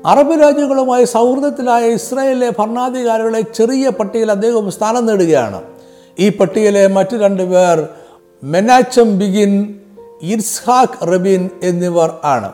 അറബ് 0.06 0.42
രാജ്യങ്ങളുമായി 0.42 1.06
സൗഹൃദത്തിലായ 1.06 1.86
ഇസ്രായേലിലെ 1.86 2.52
ഭരണാധികാരികളെ 2.60 3.42
ചെറിയ 3.42 3.90
പട്ടികയിൽ 3.90 4.32
അദ്ദേഹം 4.32 4.72
സ്ഥാനം 4.72 5.06
നേടുകയാണ്. 5.06 5.62
ഈ 6.20 6.30
പട്ടികയിലെ 6.30 6.88
മറ്റു 6.88 7.18
രണ്ടുപേർ 7.18 7.88
മെനാച്ചം 8.44 9.20
ബിഗിൻ 9.20 9.80
ഇർസ്ഹാഖ് 10.22 11.14
റബിൻ 11.14 11.50
എന്നിവർ 11.64 12.14
ആണ്. 12.24 12.52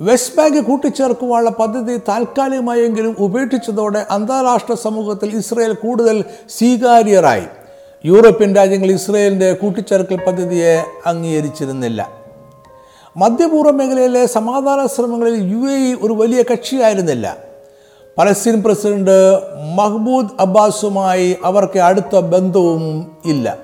വെസ്റ്റ് 0.00 0.36
ബാങ്ക് 0.36 0.58
കൂട്ടിച്ചേർക്കുവാനുള്ള 0.58 1.50
പദ്ധതി 1.50 1.96
താൽക്കാലികമായെങ്കിലും 1.96 3.16
ഉപേക്ഷിച്ചതോടെ 3.18 4.06
അന്താരാഷ്ട്ര 4.10 4.74
സമൂഹത്തിൽ 4.74 5.36
ഇസ്രയേൽ 5.36 5.72
കൂടുതൽ 5.72 6.24
സ്വീകാര്യരായി. 6.58 7.42
യൂറോപ്യൻ 8.04 8.56
രാജ്യങ്ങൾ 8.56 8.86
ഇസ്രയേലിന്റെ 8.86 9.52
കൂട്ടിച്ചേർക്കൽ 9.52 10.16
പദ്ധതിയെ 10.26 10.84
അംഗീകരിച്ചിരുന്നില്ല. 11.06 12.19
മധ്യപൂർവ 13.16 13.70
മേഖലയിലെ 13.70 14.26
സമാധാന 14.26 14.86
ശ്രമങ്ങളിൽ 14.86 15.34
യു 15.34 15.72
എ 15.72 15.76
ഇ 15.76 15.94
ഒരു 16.02 16.12
വലിയ 16.12 16.44
കക്ഷിയായിരുന്നില്ല. 16.52 17.36
പലസ്തീൻ 18.18 18.62
പ്രസിഡന്റ് 18.62 19.38
മഹ്മൂദ് 19.76 20.28
അബ്ബാസുമായി 20.40 21.36
അവർക്ക് 21.44 21.78
അടുത്ത 21.78 22.18
ബന്ധവും 22.18 23.10
ഇല്ല. 23.24 23.56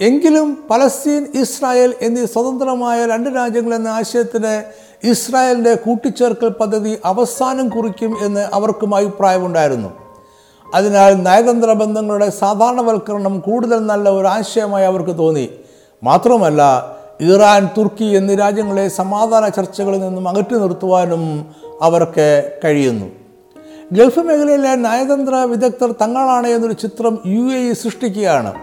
എങ്കിലും 0.00 0.64
പലസ്തീൻ 0.70 1.26
ഇസ്രായേൽ 1.34 1.94
എന്നീ 2.00 2.24
സ്വതന്ത്രമായ 2.24 3.06
രണ്ട് 3.06 3.30
രാജ്യങ്ങൾ 3.36 3.74
എന്ന 3.74 3.88
ആശയത്തിന് 3.88 4.62
ഇസ്രായേലിന്റെ 5.06 5.74
കൂട്ടിച്ചേർക്കൽ 5.74 6.48
പദ്ധതി 6.48 6.98
അവസാനം 7.04 7.68
കുറിക്കും 7.68 8.16
എന്ന് 8.22 8.48
അവർക്കും 8.52 8.94
അഭിപ്രായമുണ്ടായിരുന്നു. 8.94 9.88
അതിനാൽ 10.74 11.14
നയതന്ത്ര 11.22 11.72
ബന്ധങ്ങളുടെ 11.72 12.30
സാധാരണവൽക്കരണം 12.30 13.40
കൂടുതൽ 13.40 13.78
നല്ല 13.78 14.08
ഒരു 14.08 14.26
ആശയമായി 14.26 14.84
അവർക്ക് 14.84 15.18
തോന്നി. 15.18 15.48
മാത്രമല്ല 16.02 16.94
ഇറാൻ 17.20 17.68
തുർക്കി 17.78 18.04
എന്നീ 18.04 18.34
രാജ്യങ്ങളെ 18.34 18.88
സമാധാന 18.88 19.48
ചർച്ചകളിൽ 19.48 20.00
നിന്നും 20.00 20.28
അകറ്റി 20.28 20.54
നിർത്തുവാനും 20.54 21.46
അവർക്ക് 21.82 22.50
കഴിയുന്നു. 22.64 23.06
ഗൾഫ് 23.92 24.20
മേഖലയിലെ 24.20 24.74
നയതന്ത്ര 24.74 25.34
വിദഗ്ധർ 25.34 25.92
തങ്ങളാണ് 25.92 26.46
എന്നൊരു 26.46 26.72
ചിത്രം 26.72 27.18
യു 27.26 27.40
എ 27.40 27.70
ഇ 27.70 27.72
സൃഷ്ടിക്കുകയാണ്. 27.72 28.54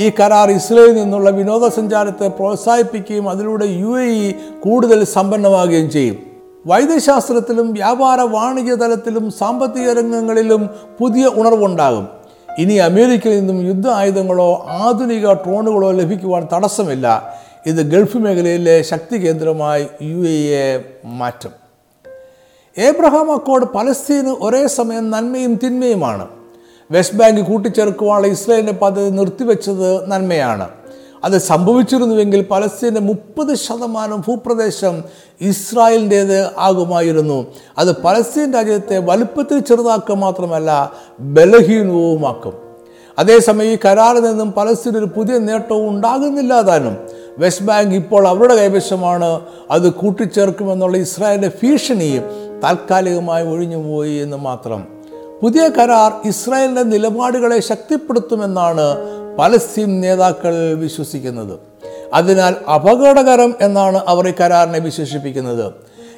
ഈ 0.00 0.12
കരാർ 0.20 0.50
ഇസ്രയേലിൽ 0.50 0.94
നിന്നുള്ള 0.94 1.30
വിനോദസഞ്ചാരത്തെ 1.30 2.28
പ്രോത്സാഹിപ്പിക്കുകയും 2.28 3.28
അതിലൂടെ 3.28 3.64
യു 3.64 4.00
എ 4.00 4.04
ഇ 4.04 4.32
കൂടുതൽ 4.60 5.04
സമ്പന്നമാകുകയും 5.04 5.90
ചെയ്യും. 5.90 6.16
വൈദ്യശാസ്ത്രത്തിലും 6.66 7.72
വ്യാപാര 7.72 8.20
വാണിജ്യ 8.20 8.74
തലത്തിലും 8.74 9.30
സാമ്പത്തിക 9.30 9.92
രംഗങ്ങളിലും 9.92 10.70
പുതിയ 11.00 11.30
ഉണർവുണ്ടാകും. 11.34 12.08
ഇനി 12.58 12.74
അമേരിക്കയിൽ 12.74 13.38
നിന്നും 13.38 13.66
യുദ്ധ 13.66 13.88
ആയുധങ്ങളോ 13.88 14.66
ആധുനിക 14.68 15.32
ഡ്രോണുകളോ 15.32 15.90
ലഭിക്കുവാൻ 15.90 16.48
തടസ്സമില്ല. 16.52 17.34
ഇത് 17.66 17.90
ഗൾഫ് 17.90 18.16
മേഖലയിലെ 18.16 18.82
ശക്തി 18.82 19.16
കേന്ദ്രമായി 19.16 19.86
യു 20.02 20.16
എ 20.16 20.76
എ 20.76 20.84
മാറ്റും. 21.04 21.50
ഏബ്രഹാം 22.78 23.32
അക്കോഡ് 23.32 23.64
പലസ്തീന് 23.64 24.36
ഒരേ 24.40 24.66
സമയം 24.66 25.10
നന്മയും 25.10 25.54
തിന്മയുമാണ്. 25.54 26.28
വെസ്റ്റ് 26.90 27.16
ബാങ്ക് 27.16 27.40
കൂട്ടിച്ചേർക്കുവാനുള്ള 27.40 28.26
ഇസ്രായേലിന്റെ 28.26 28.72
പദ്ധതി 28.72 29.10
നിർത്തിവെച്ചത് 29.10 30.10
നന്മയാണ്. 30.10 30.68
അത് 31.24 31.38
സംഭവിച്ചിരുന്നുവെങ്കിൽ 31.38 32.46
പലസ്തീന്റെ 32.50 33.00
മുപ്പത് 33.00 33.54
ശതമാനം 33.54 34.20
ഭൂപ്രദേശം 34.20 35.04
ഇസ്രായേലിന്റേത് 35.40 36.58
ആകുമായിരുന്നു. 36.58 37.46
അത് 37.78 38.02
പലസ്തീൻ 38.02 38.54
രാജ്യത്തെ 38.54 38.98
വലുപ്പത്തിൽ 38.98 39.58
ചെറുതാക്കുക 39.58 40.14
മാത്രമല്ല 40.14 40.92
ബലഹീനവുമാക്കും. 41.20 42.70
അതേസമയം 43.18 43.72
ഈ 43.72 43.78
കരാറിൽ 43.84 44.20
നിന്നും 44.20 44.52
പലസ്തീൻ 44.52 44.98
ഒരു 44.98 45.04
പുതിയ 45.04 45.38
നേട്ടവും 45.38 45.88
ഉണ്ടാകുന്നില്ല 45.88 46.60
താനും 46.60 47.19
വെസ്റ്റ് 47.38 47.64
ബാങ്ക് 47.64 47.94
ഇപ്പോൾ 47.94 48.28
അവരുടെ 48.28 48.54
കൈവശമാണ്. 48.54 49.40
അത് 49.70 49.92
കൂട്ടിച്ചേർക്കുമെന്നുള്ള 49.92 50.96
ഇസ്രായേലിന്റെ 50.96 51.50
ഭീഷണിയും 51.62 52.22
താൽക്കാലികമായി 52.64 53.46
ഒഴിഞ്ഞുപോയി 53.46 54.14
എന്ന് 54.14 54.36
മാത്രം. 54.36 54.86
പുതിയ 55.42 55.68
കരാർ 55.68 56.28
ഇസ്രായേലിന്റെ 56.28 56.82
നിലപാടുകളെ 56.82 57.60
ശക്തിപ്പെടുത്തുമെന്നാണ് 57.60 58.96
പലസ്തീൻ 59.38 60.00
നേതാക്കൾ 60.00 60.74
വിശ്വസിക്കുന്നത്. 60.74 61.58
അതിനാൽ 62.14 62.56
അപകടകരം 62.74 63.54
എന്നാണ് 63.60 64.02
അവർ 64.08 64.28
ഈ 64.28 64.32
കരാറിനെ 64.40 64.78
വിശേഷിപ്പിക്കുന്നത്. 64.78 65.72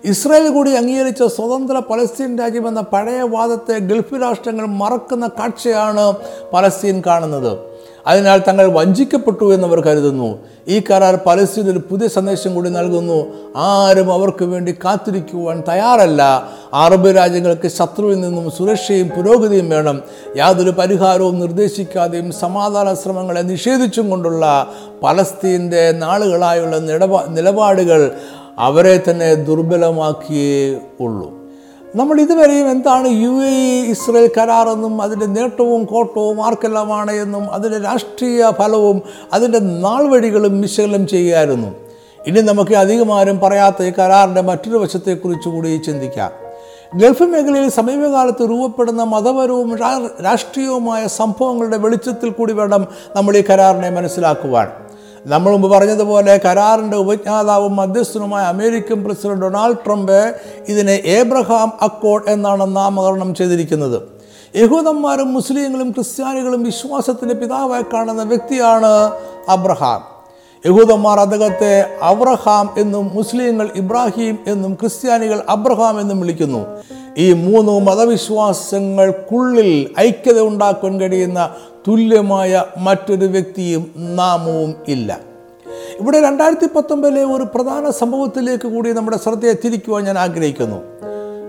ഇസ്രായേൽ 0.05 0.49
കൂടി 0.49 0.71
അംഗീകരിച്ച 0.71 1.23
സ്വതന്ത്ര 1.23 1.79
പലസ്തീൻ 1.79 2.39
രാജ്യമെന്ന 2.39 2.81
പഴയ 2.81 3.23
വാദത്തെ 3.23 3.79
ഗൾഫ് 3.79 4.15
രാഷ്ട്രങ്ങൾ 4.23 4.67
മറക്കുന്ന 4.67 5.27
കാഴ്ചയാണ് 5.27 6.13
പലസ്തീൻ 6.53 7.03
കാണുന്നത്. 7.07 7.72
അതിനാൽ 8.07 8.43
തങ്ങൾ 8.49 8.73
വഞ്ചിക്കപ്പെട്ടു 8.73 9.55
എന്നവർ 9.55 9.81
കരുതുന്നു. 9.81 10.39
ഈ 10.69 10.83
കരാർ 10.91 11.19
പലസ്തീൻ 11.27 11.71
ഒരു 11.71 11.79
പുതിയ 11.79 12.09
സന്ദേശം 12.09 12.55
കൂടി 12.55 12.71
നൽകുന്നു. 12.71 13.27
ആരും 13.57 14.13
അവർക്ക് 14.13 14.45
വേണ്ടി 14.45 14.73
കാത്തിരിക്കുവാൻ 14.73 15.63
തയ്യാറല്ല. 15.69 16.49
അറബ് 16.75 17.17
രാജ്യങ്ങൾക്ക് 17.17 17.69
ശത്രുവിൽ 17.69 18.21
നിന്നും 18.21 18.51
സുരക്ഷയും 18.51 19.09
പുരോഗതിയും 19.09 19.69
വേണം. 19.69 20.01
യാതൊരു 20.37 20.71
പരിഹാരവും 20.71 21.41
നിർദ്ദേശിക്കാതെയും 21.41 22.33
സമാധാന 22.33 22.95
ശ്രമങ്ങളെ 22.95 23.41
നിഷേധിച്ചും 23.41 24.11
കൊണ്ടുള്ള 24.11 24.67
പലസ്തീന്റെ 25.03 25.93
നാളുകളായുള്ള 25.93 26.79
നിലപാ 26.79 27.25
നിലപാടുകൾ 27.29 28.13
അവരെ 28.59 29.01
തന്നെ 29.11 29.35
ദുർബലമാക്കിയേ 29.35 30.79
ഉള്ളൂ. 31.01 31.42
നമ്മൾ 31.97 32.21
ഇതുവരെയും 32.21 32.71
എന്താണ് 32.71 33.09
യു 33.09 33.31
എ 33.45 33.49
ഇ 33.49 33.91
ഇസ്രയേൽ 33.91 34.31
കരാറെന്നും 34.39 35.03
അതിന്റെ 35.03 35.27
നേട്ടവും 35.27 35.85
കോട്ടവും 35.85 36.47
ആർക്കെല്ലാമാണ് 36.47 37.11
എന്നും 37.11 37.53
അതിന്റെ 37.53 37.79
രാഷ്ട്രീയ 37.79 38.51
ഫലവും 38.59 39.03
അതിന്റെ 39.33 39.59
നാൾവഴികളും 39.59 40.61
വിശകലനം 40.61 41.07
ചെയ്യുമായിരുന്നു 41.07 41.71
ഇനി 42.27 42.41
നമുക്ക് 42.41 42.75
അധികമാരും 42.75 43.41
പറയാത്ത 43.41 43.83
ഈ 43.83 43.91
കരാറിന്റെ 43.91 44.41
മറ്റൊരു 44.41 44.79
വശത്തെക്കുറിച്ച് 44.79 45.49
കൂടി 45.49 45.81
ചിന്തിക്കാം. 45.87 46.31
ഗൾഫ് 46.95 47.23
മേഖലയിൽ 47.23 47.69
സമീപകാലത്ത് 47.69 48.51
രൂപപ്പെടുന്ന 48.51 49.03
മതപരവും 49.03 49.79
രാഷ്ട്രീയവുമായ 50.25 51.07
സംഭവങ്ങളുടെ 51.07 51.77
വെളിച്ചത്തിൽ 51.77 52.31
കൂടി 52.31 52.53
വേണം 52.53 52.87
നമ്മൾ 53.17 53.37
ഈ 53.37 53.45
കരാറിനെ 53.51 53.91
മനസ്സിലാക്കുവാൻ. 53.91 54.69
നമ്മൾ 55.27 55.53
മുമ്പ് 55.53 55.69
പറഞ്ഞതുപോലെ 55.69 56.41
കരാറിന്റെ 56.45 56.97
ഉപജ്ഞാതാവും 56.97 57.77
മധ്യസ്ഥനുമായ 57.77 58.45
അമേരിക്കൻ 58.45 59.05
പ്രസിഡന്റ് 59.05 59.43
ഡൊണാൾഡ് 59.43 59.77
ട്രംപ് 59.87 60.35
ഇതിനെ 60.69 61.01
ഏബ്രഹാം 61.05 61.73
അക്കോഡ് 61.83 62.29
എന്നാണ് 62.29 62.77
നാമകരണം 62.77 63.35
ചെയ്തിരിക്കുന്നത്. 63.35 64.03
യഹൂദന്മാരും 64.57 65.35
മുസ്ലിങ്ങളും 65.35 65.91
ക്രിസ്ത്യാനികളും 65.91 66.63
വിശ്വാസത്തിന്റെ 66.63 67.35
പിതാവായി 67.35 67.83
കാണുന്ന 67.83 68.23
വ്യക്തിയാണ് 68.23 69.11
അബ്രഹാം. 69.49 70.01
യഹൂദന്മാർ 70.67 71.21
അദ്ദേഹത്തെ 71.21 71.99
അബ്രഹാം 72.03 72.75
എന്നും 72.79 73.11
മുസ്ലിങ്ങൾ 73.15 73.71
ഇബ്രാഹിം 73.75 74.39
എന്നും 74.47 74.75
ക്രിസ്ത്യാനികൾ 74.75 75.43
അബ്രഹാം 75.49 76.01
എന്നും 76.01 76.21
വിളിക്കുന്നു. 76.21 76.67
ഈ 77.19 77.33
മൂന്ന് 77.33 77.81
മതവിശ്വാസങ്ങൾക്കുള്ളിൽ 77.81 80.01
ഐക്യത 80.01 80.41
ഉണ്ടാക്കാൻ 80.41 81.01
കഴിയുന്ന 81.01 81.51
തുല്യമായ 81.89 82.65
മറ്റൊരു 82.79 83.27
വ്യക്തിയും 83.27 83.95
നാമവും 83.97 84.75
ഇല്ല. 84.89 85.21
ഇവിടെ 86.01 86.21
രണ്ടായിരത്തി 86.21 86.67
പത്തൊമ്പതിലെ 86.77 87.25
ഒരു 87.25 87.43
പ്രധാന 87.55 87.91
സംഭവത്തിലേക്ക് 87.91 88.69
കൂടി 88.69 88.93
നമ്മുടെ 88.93 89.17
ശ്രദ്ധയെ 89.17 89.53
തിരിക്കുവാൻ 89.53 90.05
ഞാൻ 90.05 90.19
ആഗ്രഹിക്കുന്നു. 90.19 90.77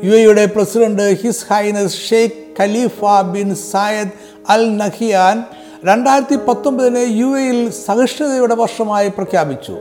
യു 0.03 0.11
എയുടെ 0.11 0.45
president 0.45 1.21
His 1.21 1.45
Highness 1.53 2.09
Sheikh 2.09 2.61
Khalifa 2.61 3.21
bin 3.31 3.55
Zayed 3.55 4.09
Al 4.49 4.77
Nahyan 4.77 5.43
രണ്ടായിരത്തി 5.85 6.35
പത്തൊമ്പതിനെ 6.35 6.99
യു 6.99 7.25
എയിൽ 7.25 7.69
സഹിഷ്ണുതയുടെ 7.69 8.55
വർഷമായി 8.55 9.07
പ്രഖ്യാപിച്ചു. 9.07 9.77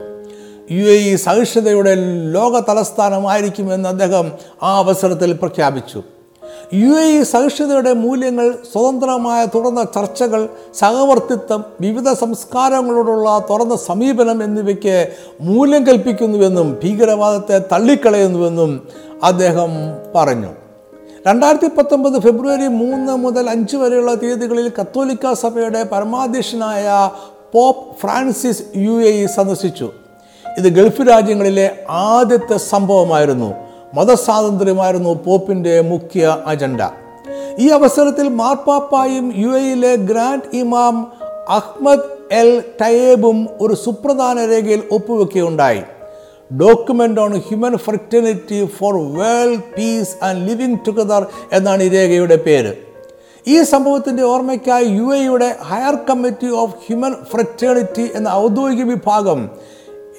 യു 0.71 0.85
എ 0.85 1.15
സഹിഷ്ണുതയുടെ 1.15 1.95
ലോക 2.31 2.59
തലസ്ഥാനമായിരിക്കുമെന്ന് 2.59 3.89
അദ്ദേഹം 3.89 4.31
ആ 4.63 4.77
അവസരത്തിൽ 4.77 5.33
പ്രഖ്യാപിച്ചു. 5.33 6.03
യു 6.73 6.87
എ 6.87 7.19
ഇ 7.19 7.23
സഹിഷ്ണുതയുടെ 7.23 7.93
മൂല്യങ്ങൾ 7.93 8.55
സ്വതന്ത്രമായ 8.71 9.45
തുറന്ന 9.45 9.83
ചർച്ചകൾ 9.83 10.49
സഹവർത്തിത്വം 10.75 11.63
വിവിധ 11.81 12.13
സംസ്കാരങ്ങളോടുള്ള 12.13 13.45
തുറന്ന 13.49 13.75
സമീപനം 13.75 14.43
എന്നിവയ്ക്ക് 14.43 15.09
മൂല്യം 15.41 15.87
കൽപ്പിക്കുന്നുവെന്നും 15.87 16.79
ഭീകരവാദത്തെ 16.83 17.57
തള്ളിക്കളയുന്നുവെന്നും 17.71 18.87
അദ്ദേഹം 19.23 19.69
പറഞ്ഞു. 20.15 20.47
രണ്ടായിരത്തി 21.27 21.67
പത്തൊമ്പത് 21.77 22.21
ഫെബ്രുവരി 22.21 22.67
മൂന്ന് 22.67 23.15
മുതൽ 23.15 23.49
അഞ്ച് 23.49 23.77
വരെയുള്ള 23.77 24.13
തീയതികളിൽ 24.13 24.71
കത്തോലിക്ക 24.81 25.33
സഭയുടെ 25.33 25.83
പരമാധ്യക്ഷനായ 25.83 27.09
Pope 27.53 27.97
Francis 28.01 28.63
U 28.75 28.91
A 28.91 29.11
E 29.23 29.25
സന്ദർശിച്ചു. 29.25 29.91
ഇത് 30.57 30.69
ഗൾഫ് 30.69 31.01
രാജ്യങ്ങളിലെ 31.09 31.85
ആദ്യത്തെ 31.89 32.57
സംഭവമായിരുന്നു. 32.57 33.62
മതസ്വാതന്ത്ര്യമായിരുന്നു 33.93 35.23
പോപ്പിന്റെ 35.25 35.81
മുഖ്യ 35.81 36.37
അജണ്ട. 36.45 36.81
ഈ 37.59 37.69
അവസരത്തിൽ 37.69 38.27
മാർപ്പാപ്പായും 38.29 39.33
യു 39.35 39.51
എയിലെ 39.57 39.95
ഗ്രാൻഡ് 39.95 40.55
ഇമാം 40.55 40.95
അഹ്മദ് 41.49 42.07
എൽ 42.31 42.63
ടയേബും 42.81 43.47
ഒരു 43.61 43.73
സുപ്രധാന 43.73 44.45
രേഖയിൽ 44.45 44.83
ഒപ്പുവെക്കുകയുണ്ടായി. 44.91 45.81
Document 46.51 47.21
on 47.21 47.33
human 47.37 47.77
fraternity 47.77 48.65
for 48.65 48.93
world 49.19 49.61
peace 49.77 50.23
and 50.23 50.49
living 50.49 50.77
together 50.87 51.25
എന്നാണ് 51.53 51.83
ഈ 51.83 51.89
രേഖയുടെ 51.89 52.35
പേര്. 52.35 52.73
ഈ 53.47 53.63
സംഭവത്തിന്റെ 53.63 54.23
ഓർമ്മയ്ക്കായി 54.23 54.85
യു 54.85 55.15
എയുടെ 55.15 55.55
higher 55.61 55.95
committee 56.09 56.49
of 56.49 56.75
human 56.87 57.13
fraternity 57.31 58.09
എന്ന 58.15 58.29
ഔദ്യോഗിക 58.29 58.83
വിഭാഗം 58.83 59.49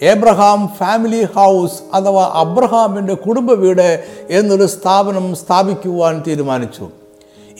ഏബ്രഹാം 0.02 0.68
ഫാമിലി 0.76 1.22
ഹൗസ് 1.22 1.96
അഥവാ 1.96 2.30
അബ്രഹാമിന്റെ 2.34 3.14
കുടുംബ 3.14 3.52
വീട് 3.52 4.04
എന്നൊരു 4.30 4.66
സ്ഥാപനം 4.66 5.36
സ്ഥാപിക്കുവാൻ 5.36 6.22
തീരുമാനിച്ചു. 6.26 6.88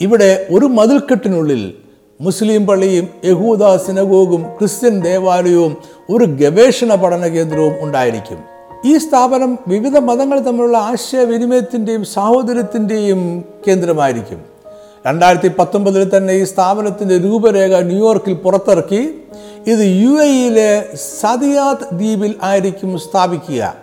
ഇവിടെ 0.01 0.45
ഒരു 0.51 0.65
മതിൽക്കെട്ടിനുള്ളിൽ 0.65 1.73
മുസ്ലിം 2.21 2.67
പള്ളിയും 2.67 3.07
യഹൂദ 3.25 3.75
സിനഗോഗും 3.75 4.43
ക്രിസ്ത്യൻ 4.43 5.01
ദേവാലയവും 5.01 5.77
ഒരു 6.09 6.25
ഗവേഷണ 6.25 6.95
പഠന 6.95 7.27
കേന്ദ്രവും 7.27 7.73
ഉണ്ടായിരിക്കും. 7.79 8.37
ഈ 8.85 8.97
സ്ഥാപനം 8.97 9.59
വിവിധ 9.67 9.97
മതങ്ങൾ 9.97 10.39
തമ്മിലുള്ള 10.39 10.77
ആശയവിനിമയത്തിന്റെയും 10.77 12.05
സാഹോദര്യത്തിന്റെയും 12.05 13.43
കേന്ദ്രമായിരിക്കും. 13.67 14.41
രണ്ടായിരത്തി 15.07 15.51
പത്തൊമ്പതിൽ 15.59 16.17
തന്നെ 16.17 16.33
ഈ 16.33 16.43
സ്ഥാപനത്തിന്റെ 16.43 17.17
രൂപരേഖ 17.17 17.79
ന്യൂയോർക്കിൽ 17.79 18.33
പുറത്തിറക്കി. 18.33 19.09
ഇത് 19.67 19.79
യു 19.79 20.23
എയിലെ 20.23 20.95
സദിയാത്ത് 20.95 21.95
ദ്വീപിൽ 21.95 22.35
ആയിരിക്കും 22.43 22.99
സ്ഥാപിക്കുക. 22.99 23.75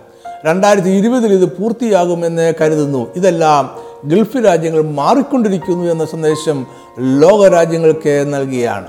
രണ്ടായിരത്തി 0.46 0.88
ഇരുപതിൽ 0.88 1.32
ഇത് 1.32 1.52
പൂർത്തിയാകുമെന്ന് 1.52 2.54
കരുതുന്നു. 2.60 3.12
ഇതെല്ലാം 3.16 3.70
ഗൾഫ് 4.04 4.44
രാജ്യങ്ങൾ 4.44 4.82
മാറിക്കൊണ്ടിരിക്കുന്നു 4.82 5.92
എന്ന 5.92 6.04
സന്ദേശം 6.04 6.66
ലോകരാജ്യങ്ങൾക്ക് 6.98 8.24
നൽകിയാണ്. 8.34 8.88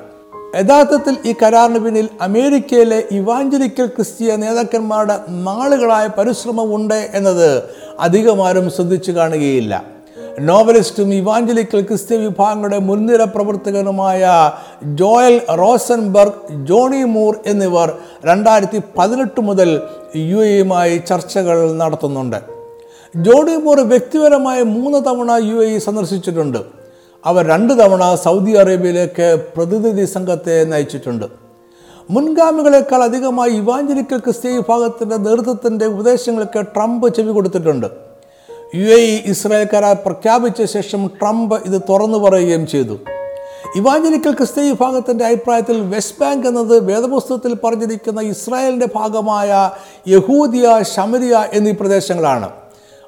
യഥാർത്ഥത്തിൽ 0.55 1.17
ഈ 1.25 1.33
കരാറിന് 1.43 1.79
പിന്നിൽ 1.79 2.09
അമേരിക്കയിലെ 2.21 3.03
ഇവാഞ്ചലിക്കൽ 3.11 3.85
ക്രിസ്തീയ 3.85 4.35
നേതാക്കന്മാരുടെ 4.35 5.19
നാളുകളായ 5.29 6.09
പരിശ്രമമുണ്ട് 6.17 7.11
എന്നത് 7.13 7.63
അധികമാരും 7.99 8.71
ശ്രദ്ധിച്ചു 8.71 9.11
കാണുകയില്ല. 9.11 9.92
നോവലിസ്റ്റും 10.39 11.13
ഇവാഞ്ചലിക്കൽ 11.13 11.81
ക്രിസ്ത്യ 11.81 12.17
വിഭാഗങ്ങളുടെ 12.17 12.79
മുൻനിര 12.79 13.23
പ്രവർത്തകനുമായ 13.23 14.51
ജോയൽ 14.83 15.41
റോസൻബർഗ് 15.49 16.65
ജോണി 16.69 17.03
മൂർ 17.03 17.35
എന്നിവർ 17.45 17.97
രണ്ടായിരത്തി 18.25 18.81
പതിനെട്ട് 18.97 19.41
മുതൽ 19.41 19.81
യു 20.15 20.37
എയുമായി 20.37 20.97
ചർച്ചകൾ 20.97 21.73
നടത്തുന്നുണ്ട്. 21.73 22.39
ജോണി 23.17 23.55
മൂർ 23.55 23.79
വ്യക്തിപരമായി 23.79 24.63
മൂന്ന് 24.63 25.05
തവണ 25.05 25.31
യു 25.31 25.55
എ 25.55 25.79
സന്ദർശിച്ചിട്ടുണ്ട്. 25.79 26.57
അവർ 27.25 27.45
രണ്ട് 27.47 27.73
തവണ 27.73 28.15
സൗദി 28.15 28.51
അറേബ്യയിലേക്ക് 28.51 29.43
പ്രതിനിധി 29.57 30.05
സംഘത്തെ 30.05 30.63
നയിച്ചിട്ടുണ്ട്. 30.63 31.25
മുൻഗാമികളെക്കാൾ 32.09 33.03
അധികമായി 33.03 33.51
ഇവാഞ്ചലിക്കൽ 33.51 34.17
ക്രിസ്ത്യ 34.17 34.49
വിഭാഗത്തിന്റെ 34.49 35.17
നേതൃത്വത്തിന്റെ 35.17 35.85
ഉപദേശങ്ങൾക്ക് 35.85 36.59
ട്രംപ് 36.59 37.15
ചെവി 37.15 37.31
കൊടുത്തിട്ടുണ്ട്. 37.31 38.12
യു 38.75 38.85
എ 38.85 39.23
ഇസ്രായേൽ 39.25 39.67
പ്രഖ്യാപിച്ച 39.93 40.73
ശേഷം 40.73 41.07
ട്രംപ് 41.07 41.55
ഇത് 41.55 41.81
തുറന്നു 41.89 42.17
പറയുകയും 42.17 42.67
ചെയ്തു. 42.67 42.97
ഇവാഞ്ചലിക്കൽ 43.75 44.31
ക്രിസ്ത്യ 44.31 44.61
വിഭാഗത്തിന്റെ 44.61 45.25
അഭിപ്രായത്തിൽ 45.25 45.81
വെസ്റ്റ് 45.81 46.19
ബാങ്ക് 46.21 46.47
എന്നത് 46.47 46.79
വേദപുസ്തകത്തിൽ 46.79 47.53
പറഞ്ഞിരിക്കുന്ന 47.53 48.21
ഇസ്രായേലിന്റെ 48.21 48.87
ഭാഗമായ 48.95 49.71
യഹൂദിയ 50.07 50.83
ശമരിയ 50.95 51.47
എന്നീ 51.53 51.71
പ്രദേശങ്ങളാണ്. 51.71 52.49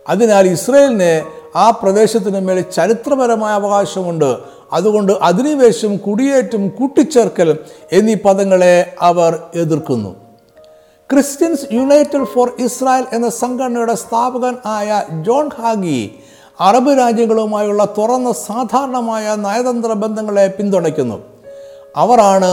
അതിനാൽ 0.10 0.48
ഇസ്രായേലിന് 0.48 1.26
ആ 1.58 1.70
പ്രദേശത്തിന് 1.70 2.40
മേൽ 2.40 2.62
ചരിത്രപരമായ 2.62 3.54
അവകാശമുണ്ട്. 3.54 4.38
അതുകൊണ്ട് 4.74 5.14
അധിനിവേശം 5.14 5.98
കുടിയേറ്റം 5.98 6.70
കൂട്ടിച്ചേർക്കൽ 6.70 7.58
എന്നീ 7.92 8.16
പദങ്ങളെ 8.26 8.94
അവർ 9.02 9.40
എതിർക്കുന്നു. 9.56 10.25
ക്രിസ്ത്യൻസ് 11.10 11.66
യുണൈറ്റഡ് 11.72 12.28
ഫോർ 12.34 12.48
ഇസ്രായേൽ 12.60 13.06
എന്ന 13.14 13.28
സംഘടനയുടെ 13.42 13.96
സ്ഥാപകൻ 13.96 14.54
ആയ 14.66 15.04
ജോൺ 15.26 15.50
ഹാഗി 15.58 16.00
അറബ് 16.60 16.94
രാജ്യങ്ങളുമായുള്ള 17.00 17.84
തുറന്ന 17.98 18.30
സാധാരണമായ 18.48 19.36
നയതന്ത്ര 19.36 19.94
ബന്ധങ്ങളെ 20.04 20.46
പിന്തുണയ്ക്കുന്നു. 20.58 21.18
അവരാണ് 21.96 22.52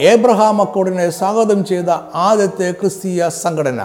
ഏബ്രഹാം 0.00 0.56
അക്കോഡിനെ 0.62 1.06
സ്വാഗതം 1.10 1.60
ചെയ്ത 1.64 1.90
ആദ്യത്തെ 2.26 2.68
ക്രിസ്തീയ 2.80 3.28
സംഘടന. 3.42 3.80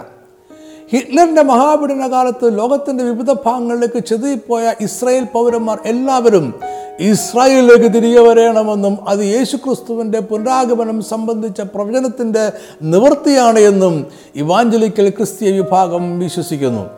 ഹിറ്റ്ലറിന്റെ 0.94 1.44
മഹാപീഡന 1.44 2.12
കാലത്ത് 2.12 2.58
ലോകത്തിന്റെ 2.58 3.04
വിവിധ 3.04 3.32
ഭാഗങ്ങളിലേക്ക് 3.32 4.00
ചെതിപ്പോയ 4.00 4.74
ഇസ്രായേൽ 4.82 5.24
പൗരന്മാർ 5.24 5.80
എല്ലാവരും 5.86 6.54
ഇസ്രായേലിലേക്ക് 7.00 7.94
തിരികെ 7.94 8.20
വരണമെന്നും 8.20 9.10
അത് 9.10 9.20
യേശുക്രിസ്തുവിന്റെ 9.20 10.20
പുനരാഗമനം 10.20 11.02
സംബന്ധിച്ച 11.02 11.62
പ്രവചനത്തിന്റെ 11.62 12.52
നിവൃത്തിയാണ് 12.82 13.60
എന്നും 13.60 14.08
ഇവാഞ്ചലിക്കൽ 14.36 15.10
ക്രിസ്തീയ 15.10 15.52
വിഭാഗം 15.52 16.20
വിശ്വസിക്കുന്നു. 16.20 16.90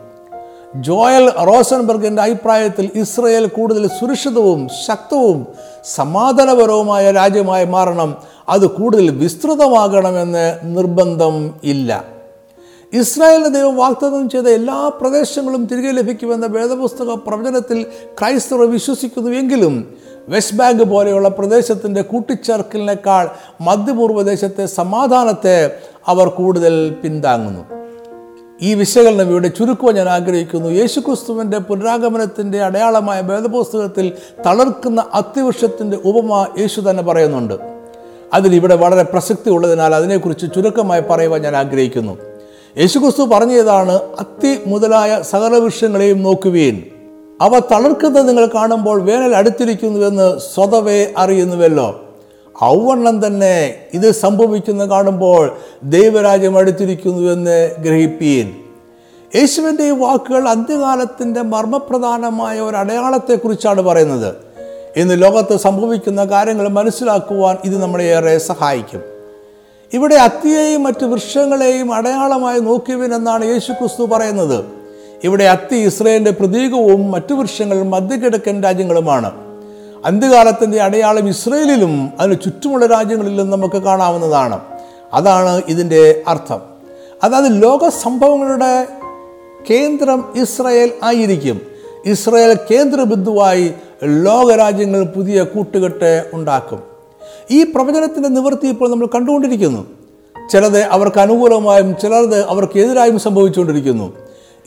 ജോയൽ 0.74 1.30
റോസൻബർഗിന്റെ 1.30 2.22
അഭിപ്രായത്തിൽ 2.22 2.90
ഇസ്രയേൽ 2.94 3.46
കൂടുതൽ 3.46 3.86
സുരക്ഷിതവും 3.86 4.68
ശക്തവും 4.86 5.46
സമാധാനപരവുമായ 5.84 7.10
രാജ്യമായി 7.10 7.64
മാറണം. 7.64 8.16
അത് 8.48 8.70
കൂടുതൽ 8.70 9.10
വിസ്തൃതമാകണമെന്ന് 9.10 10.58
നിർബന്ധം 10.64 11.54
ഇല്ല. 11.64 12.15
ഇസ്രായേലിന് 12.92 13.54
ദൈവം 13.54 13.76
വാഗ്ദാനം 13.76 14.28
ചെയ്ത 14.28 14.44
എല്ലാ 14.44 14.88
പ്രദേശങ്ങളും 14.88 15.66
തിരികെ 15.66 15.90
ലഭിക്കുമെന്ന 15.90 16.46
വേദപുസ്തക 16.46 17.14
പ്രവചനത്തിൽ 17.14 17.86
ക്രൈസ്തവർ 18.20 18.70
വിശ്വസിക്കുന്നുവെങ്കിലും 18.70 19.94
വെസ്റ്റ് 20.28 20.56
ബാങ്ക് 20.56 20.82
പോലെയുള്ള 20.82 21.28
പ്രദേശത്തിന്റെ 21.28 22.02
കൂട്ടിച്ചേർക്കലിനേക്കാൾ 22.02 23.28
മധ്യപൂർവ 23.60 24.22
ദേശത്തെ 24.22 24.66
സമാധാനത്തെ 24.66 25.70
അവർ 26.06 26.28
കൂടുതൽ 26.28 26.96
പിന്താങ്ങുന്നു. 27.02 27.64
ഈ 28.62 28.74
വിശകലനം 28.74 29.30
ഇവിടെ 29.30 29.48
ചുരുക്കുവാൻ 29.48 29.94
ഞാൻ 29.94 30.08
ആഗ്രഹിക്കുന്നു. 30.08 30.68
യേശുക്രിസ്തുവിന്റെ 30.68 31.58
പുനരാഗമനത്തിന്റെ 31.58 32.62
അടയാളമായ 32.62 33.20
വേദപുസ്തകത്തിൽ 33.20 34.12
തളർക്കുന്ന 34.46 35.04
അത്യവൃക്ഷത്തിന്റെ 35.14 35.98
ഉപമ 36.04 36.46
യേശു 36.58 36.80
തന്നെ 36.80 37.02
പറയുന്നുണ്ട്. 37.02 37.54
അതിൽ 38.34 38.54
ഇവിടെ 38.54 38.74
വളരെ 38.74 39.02
പ്രസക്തി 39.02 39.50
ഉള്ളതിനാൽ 39.50 39.94
അതിനെക്കുറിച്ച് 39.94 40.46
ചുരുക്കമായി 40.54 41.00
പറയുവാൻ 41.00 41.42
ഞാൻ 41.42 41.56
ആഗ്രഹിക്കുന്നു. 41.56 42.35
യേശുക്രിസ്തു 42.78 43.22
പറഞ്ഞതാണ് 43.22 43.92
അത്തി 43.92 44.60
മുതലായ 44.66 45.22
സകല 45.22 45.54
വൃക്ഷങ്ങളെയും 45.54 46.22
നോക്കുവീൻ. 46.22 46.82
അവ 47.40 47.58
തളർക്കുന്നത് 47.58 48.28
നിങ്ങൾ 48.28 48.46
കാണുമ്പോൾ 48.46 49.02
വേനൽ 49.02 49.36
അടുത്തിരിക്കുന്നുവെന്ന് 49.36 50.38
സ്വതവേ 50.54 51.12
അറിയുന്നുവല്ലോ. 51.16 52.04
ഔവണ്ണം 52.64 53.26
തന്നെ 53.26 53.74
ഇത് 53.94 54.10
സംഭവിക്കുന്ന 54.10 54.84
കാണുമ്പോൾ 54.84 55.56
ദൈവരാജ്യം 55.82 56.58
അടുത്തിരിക്കുന്നുവെന്ന് 56.58 57.70
ഗ്രഹിപ്പീൻ. 57.78 58.52
യേശുവിന്റെ 59.36 59.82
ഈ 59.82 59.90
വാക്കുകൾ 59.90 60.48
അന്ത്യകാലത്തിന്റെ 60.48 61.42
മർമ്മപ്രധാനമായ 61.42 62.60
ഒരു 62.60 62.76
അടയാളത്തെക്കുറിച്ചാണ് 62.76 63.82
പറയുന്നത്. 63.82 64.34
ഇന്ന് 64.96 65.22
ലോകത്ത് 65.22 65.56
സംഭവിക്കുന്ന 65.56 66.24
കാര്യങ്ങൾ 66.24 66.68
മനസ്സിലാക്കുവാൻ 66.68 67.56
ഇത് 67.64 67.82
നമ്മളെ 67.82 68.04
ഏറെ 68.04 68.38
സഹായിക്കും. 68.38 69.15
ഇവിടെ 69.92 70.14
അത്തിയെയും 70.14 70.82
മറ്റ് 70.82 71.04
വൃക്ഷങ്ങളെയും 71.04 71.94
അടയാളമായി 71.94 72.60
നോക്കിയവൻ 72.60 73.14
എന്നാണ് 73.14 73.44
യേശു 73.44 73.72
ക്രിസ്തു 73.72 74.06
പറയുന്നത്. 74.06 74.64
ഇവിടെ 75.24 75.44
അത്തി 75.44 75.76
ഇസ്രയേലിന്റെ 75.76 76.30
പ്രതീകവും 76.30 77.10
മറ്റു 77.10 77.34
വൃക്ഷങ്ങൾ 77.34 77.82
മധ്യകിഴക്കൻ 77.82 78.62
രാജ്യങ്ങളുമാണ്. 78.62 79.30
അന്ത്യകാലത്തിന്റെ 80.04 80.82
അടയാളം 80.82 81.28
ഇസ്രയേലിലും 81.28 82.10
അതിന് 82.20 82.36
ചുറ്റുമുള്ള 82.44 82.86
രാജ്യങ്ങളിലും 82.86 83.50
നമുക്ക് 83.50 83.78
കാണാവുന്നതാണ്. 83.78 84.60
അതാണ് 85.12 85.62
ഇതിന്റെ 85.68 86.22
അർത്ഥം. 86.28 86.60
അതായത് 87.24 87.62
ലോക 87.62 87.88
സംഭവങ്ങളുടെ 87.88 88.88
കേന്ദ്രം 89.70 90.32
ഇസ്രയേൽ 90.36 90.92
ആയിരിക്കും. 91.02 91.60
ഇസ്രയേൽ 92.06 92.58
കേന്ദ്രബിന്ദുവായി 92.70 93.74
ലോകരാജ്യങ്ങൾ 94.04 95.04
പുതിയ 95.04 95.42
കൂട്ടുകെട്ട് 95.42 96.30
ഉണ്ടാക്കും. 96.32 96.95
ഈ 97.50 97.62
പ്രവചനത്തിന്റെ 97.62 98.28
നിവൃത്തി 98.28 98.66
ഇപ്പോൾ 98.66 98.90
നമ്മൾ 98.90 99.06
കണ്ടുകൊണ്ടിരിക്കുന്നു. 99.06 99.86
ചിലത് 100.52 100.82
അവർക്ക് 100.82 101.20
അനുകൂലമായും 101.20 101.96
ചിലത് 102.02 102.44
അവർക്ക് 102.44 102.78
എതിരായും 102.78 103.18
സംഭവിച്ചുകൊണ്ടിരിക്കുന്നു. 103.18 104.12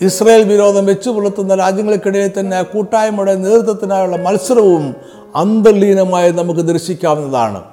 ഇസ്രയേൽ 0.02 0.44
വിരോധം 0.44 0.86
വെച്ചു 0.86 1.10
പുലർത്തുന്ന 1.10 1.56
രാജ്യങ്ങൾക്കിടയിൽ 1.56 2.32
തന്നെ 2.40 2.62
കൂട്ടായ്മയുടെ 2.62 3.36
നേതൃത്വത്തിനായുള്ള 3.36 4.18
മത്സരവും 4.18 4.96
അന്തർലീനമായി 5.36 6.32
നമുക്ക് 6.32 6.60
ദർശിക്കാവുന്നതാണ്. 6.60 7.64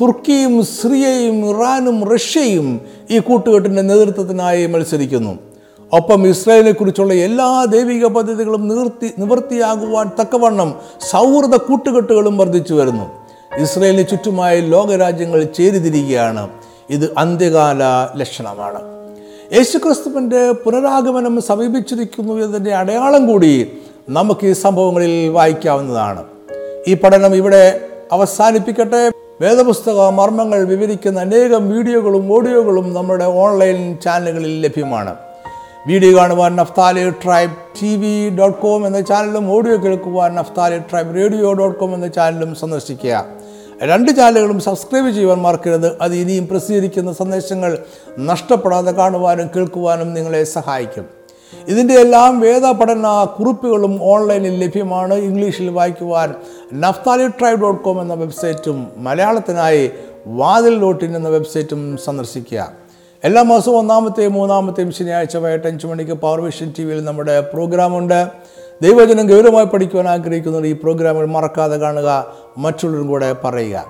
തുർക്കിയും 0.00 0.64
സിറിയയും 0.64 1.50
ഇറാനും 1.50 2.08
റഷ്യയും 2.14 2.80
ഈ 3.10 3.18
കൂട്ടുകെട്ടിന്റെ 3.18 3.82
നേതൃത്വത്തിനായി 3.82 4.66
മത്സരിക്കുന്നു. 4.66 5.38
ഒപ്പം 5.92 6.26
ഇസ്രായേലിനെക്കുറിച്ചുള്ള 6.26 7.14
എല്ലാ 7.14 7.64
ദൈവിക 7.64 8.06
പദ്ധതികളും 8.06 8.68
നിവൃത്തി 8.68 9.10
നിവൃത്തിയാകുവാൻ 9.18 10.10
തക്കവണ്ണം 10.20 10.74
സൗഹൃദ 11.10 11.56
കൂട്ടുകെട്ടുകളും 11.56 12.38
വർദ്ധിച്ചു 12.38 12.74
വരുന്നു. 12.74 13.27
ഇസ്രയേലിന് 13.62 14.08
ചുറ്റുമായി 14.08 14.60
ലോകരാജ്യങ്ങൾ 14.60 15.40
ചേരിതിരിക്കുകയാണ് 15.42 16.48
ഇത് 16.90 17.14
അന്ത്യകാല 17.18 17.82
ലക്ഷണമാണ്. 18.16 18.80
യേശുക്രിസ്തുവിന്റെ 19.56 20.52
പുനരാഗമനം 20.52 21.42
സമീപിച്ചിരിക്കുന്നു 21.42 22.34
എന്നതിന്റെ 22.34 22.74
അടയാളം 22.74 23.26
കൂടി 23.26 23.72
നമുക്ക് 24.08 24.46
ഈ 24.46 24.52
സംഭവങ്ങളിൽ 24.52 25.28
വായിക്കാവുന്നതാണ്. 25.28 26.24
ഈ 26.88 26.94
പഠനം 26.94 27.34
ഇവിടെ 27.36 27.80
അവസാനിപ്പിക്കട്ടെ. 28.12 29.10
വേദപുസ്തക 29.40 30.08
മർമ്മങ്ങൾ 30.08 30.64
വിവരിക്കുന്ന 30.64 31.20
അനേകം 31.20 31.70
വീഡിയോകളും 31.70 32.32
ഓഡിയോകളും 32.32 32.94
നമ്മുടെ 32.94 33.24
ഓൺലൈൻ 33.24 33.98
ചാനലുകളിൽ 34.04 34.60
ലഭ്യമാണ്. 34.60 35.14
വീഡിയോ 35.86 36.16
കാണുവാൻ 36.16 36.56
Naphtali 36.56 37.10
Tribe 37.10 37.52
T 37.82 37.96
V 37.96 38.36
dot 38.36 38.58
com 38.58 38.86
എന്ന 38.86 39.00
ചാനലും 39.00 39.52
ഓഡിയോ 39.52 39.76
കേൾക്കുവാൻ 39.76 40.34
Naphtali 40.34 40.78
Tribe 40.78 41.14
radio 41.14 41.52
dot 41.52 41.78
com 41.78 41.94
എന്ന 41.94 42.06
ചാനലും 42.06 42.54
സന്ദർശിക്കുക. 42.54 43.24
രണ്ട് 43.82 44.10
ചാനലുകളും 44.10 44.60
സബ്സ്ക്രൈബ് 44.60 45.10
ചെയ്യുവാൻ 45.10 45.38
മറക്കരുത്. 45.38 45.98
അത് 46.00 46.14
ഇനിയും 46.14 46.48
പ്രസിദ്ധീകരിക്കുന്ന 46.48 47.12
സന്ദേശങ്ങൾ 47.12 47.78
നഷ്ടപ്പെടാതെ 48.18 48.90
കാണുവാനും 48.90 49.50
കേൾക്കുവാനും 49.56 50.14
നിങ്ങളെ 50.14 50.44
സഹായിക്കും. 50.44 51.04
ഇതിന്റെ 51.68 51.94
എല്ലാം 51.94 52.40
വേദ 52.40 52.66
പഠന 52.66 53.26
കുറിപ്പുകളും 53.38 53.98
ഓൺലൈനിൽ 54.02 54.64
ലഭ്യമാണ്. 54.64 55.14
ഇംഗ്ലീഷിൽ 55.14 55.68
വായിക്കുവാൻ 55.70 56.34
നഫ്താലി 56.74 57.28
ട്രൈബ് 57.28 57.60
ഡോട്ട് 57.60 57.84
കോം 57.84 58.00
എന്ന 58.00 58.14
വെബ്സൈറ്റും 58.14 58.90
മലയാളത്തിനായി 58.96 59.90
വാതിൽ 60.26 60.80
ഡോട്ട് 60.80 61.04
ഇൻ 61.04 61.16
എന്ന 61.16 61.28
വെബ്സൈറ്റും 61.28 61.96
സന്ദർശിക്കുക. 61.96 62.72
എല്ലാ 63.24 63.42
മാസവും 63.42 63.78
ഒന്നാമത്തെയും 63.78 64.32
മൂന്നാമത്തെയും 64.32 64.92
ശനിയാഴ്ച 64.92 65.36
വൈകിട്ട് 65.36 65.66
അഞ്ച് 65.66 65.86
മണിക്ക് 65.86 66.12
പവർ 66.12 66.40
വിഷൻ 66.40 66.72
ടി 66.78 66.84
വിയിൽ 66.84 67.04
നമ്മുടെ 67.04 67.40
പ്രോഗ്രാമുണ്ട്. 67.40 68.26
ദൈവജനം 68.82 69.26
ഗൗരവമായി 69.26 69.66
പഠിക്കുവാൻ 69.66 70.08
ആഗ്രഹിക്കുന്നവർ 70.08 70.66
ഈ 70.66 70.72
പ്രോഗ്രാമുകൾ 70.72 71.26
മറക്കാതെ 71.26 71.76
കാണുക 71.76 72.34
മറ്റുള്ളവരും 72.58 73.08
കൂടെ 73.08 73.32
പറയുക. 73.32 73.86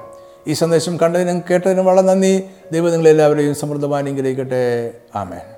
ഈ 0.46 0.52
സന്ദേശം 0.52 0.96
കണ്ടതിനും 0.96 1.42
കേട്ടതിനും 1.50 1.84
വളരെ 1.84 2.06
നന്ദി. 2.06 2.44
ദൈവം 2.72 2.90
നിങ്ങളെല്ലാവരെയും 2.90 3.54
സമൃദ്ധമായി 3.54 4.04
അനുഗ്രഹിക്കട്ടെ. 4.04 4.90
ആമേൻ. 5.14 5.57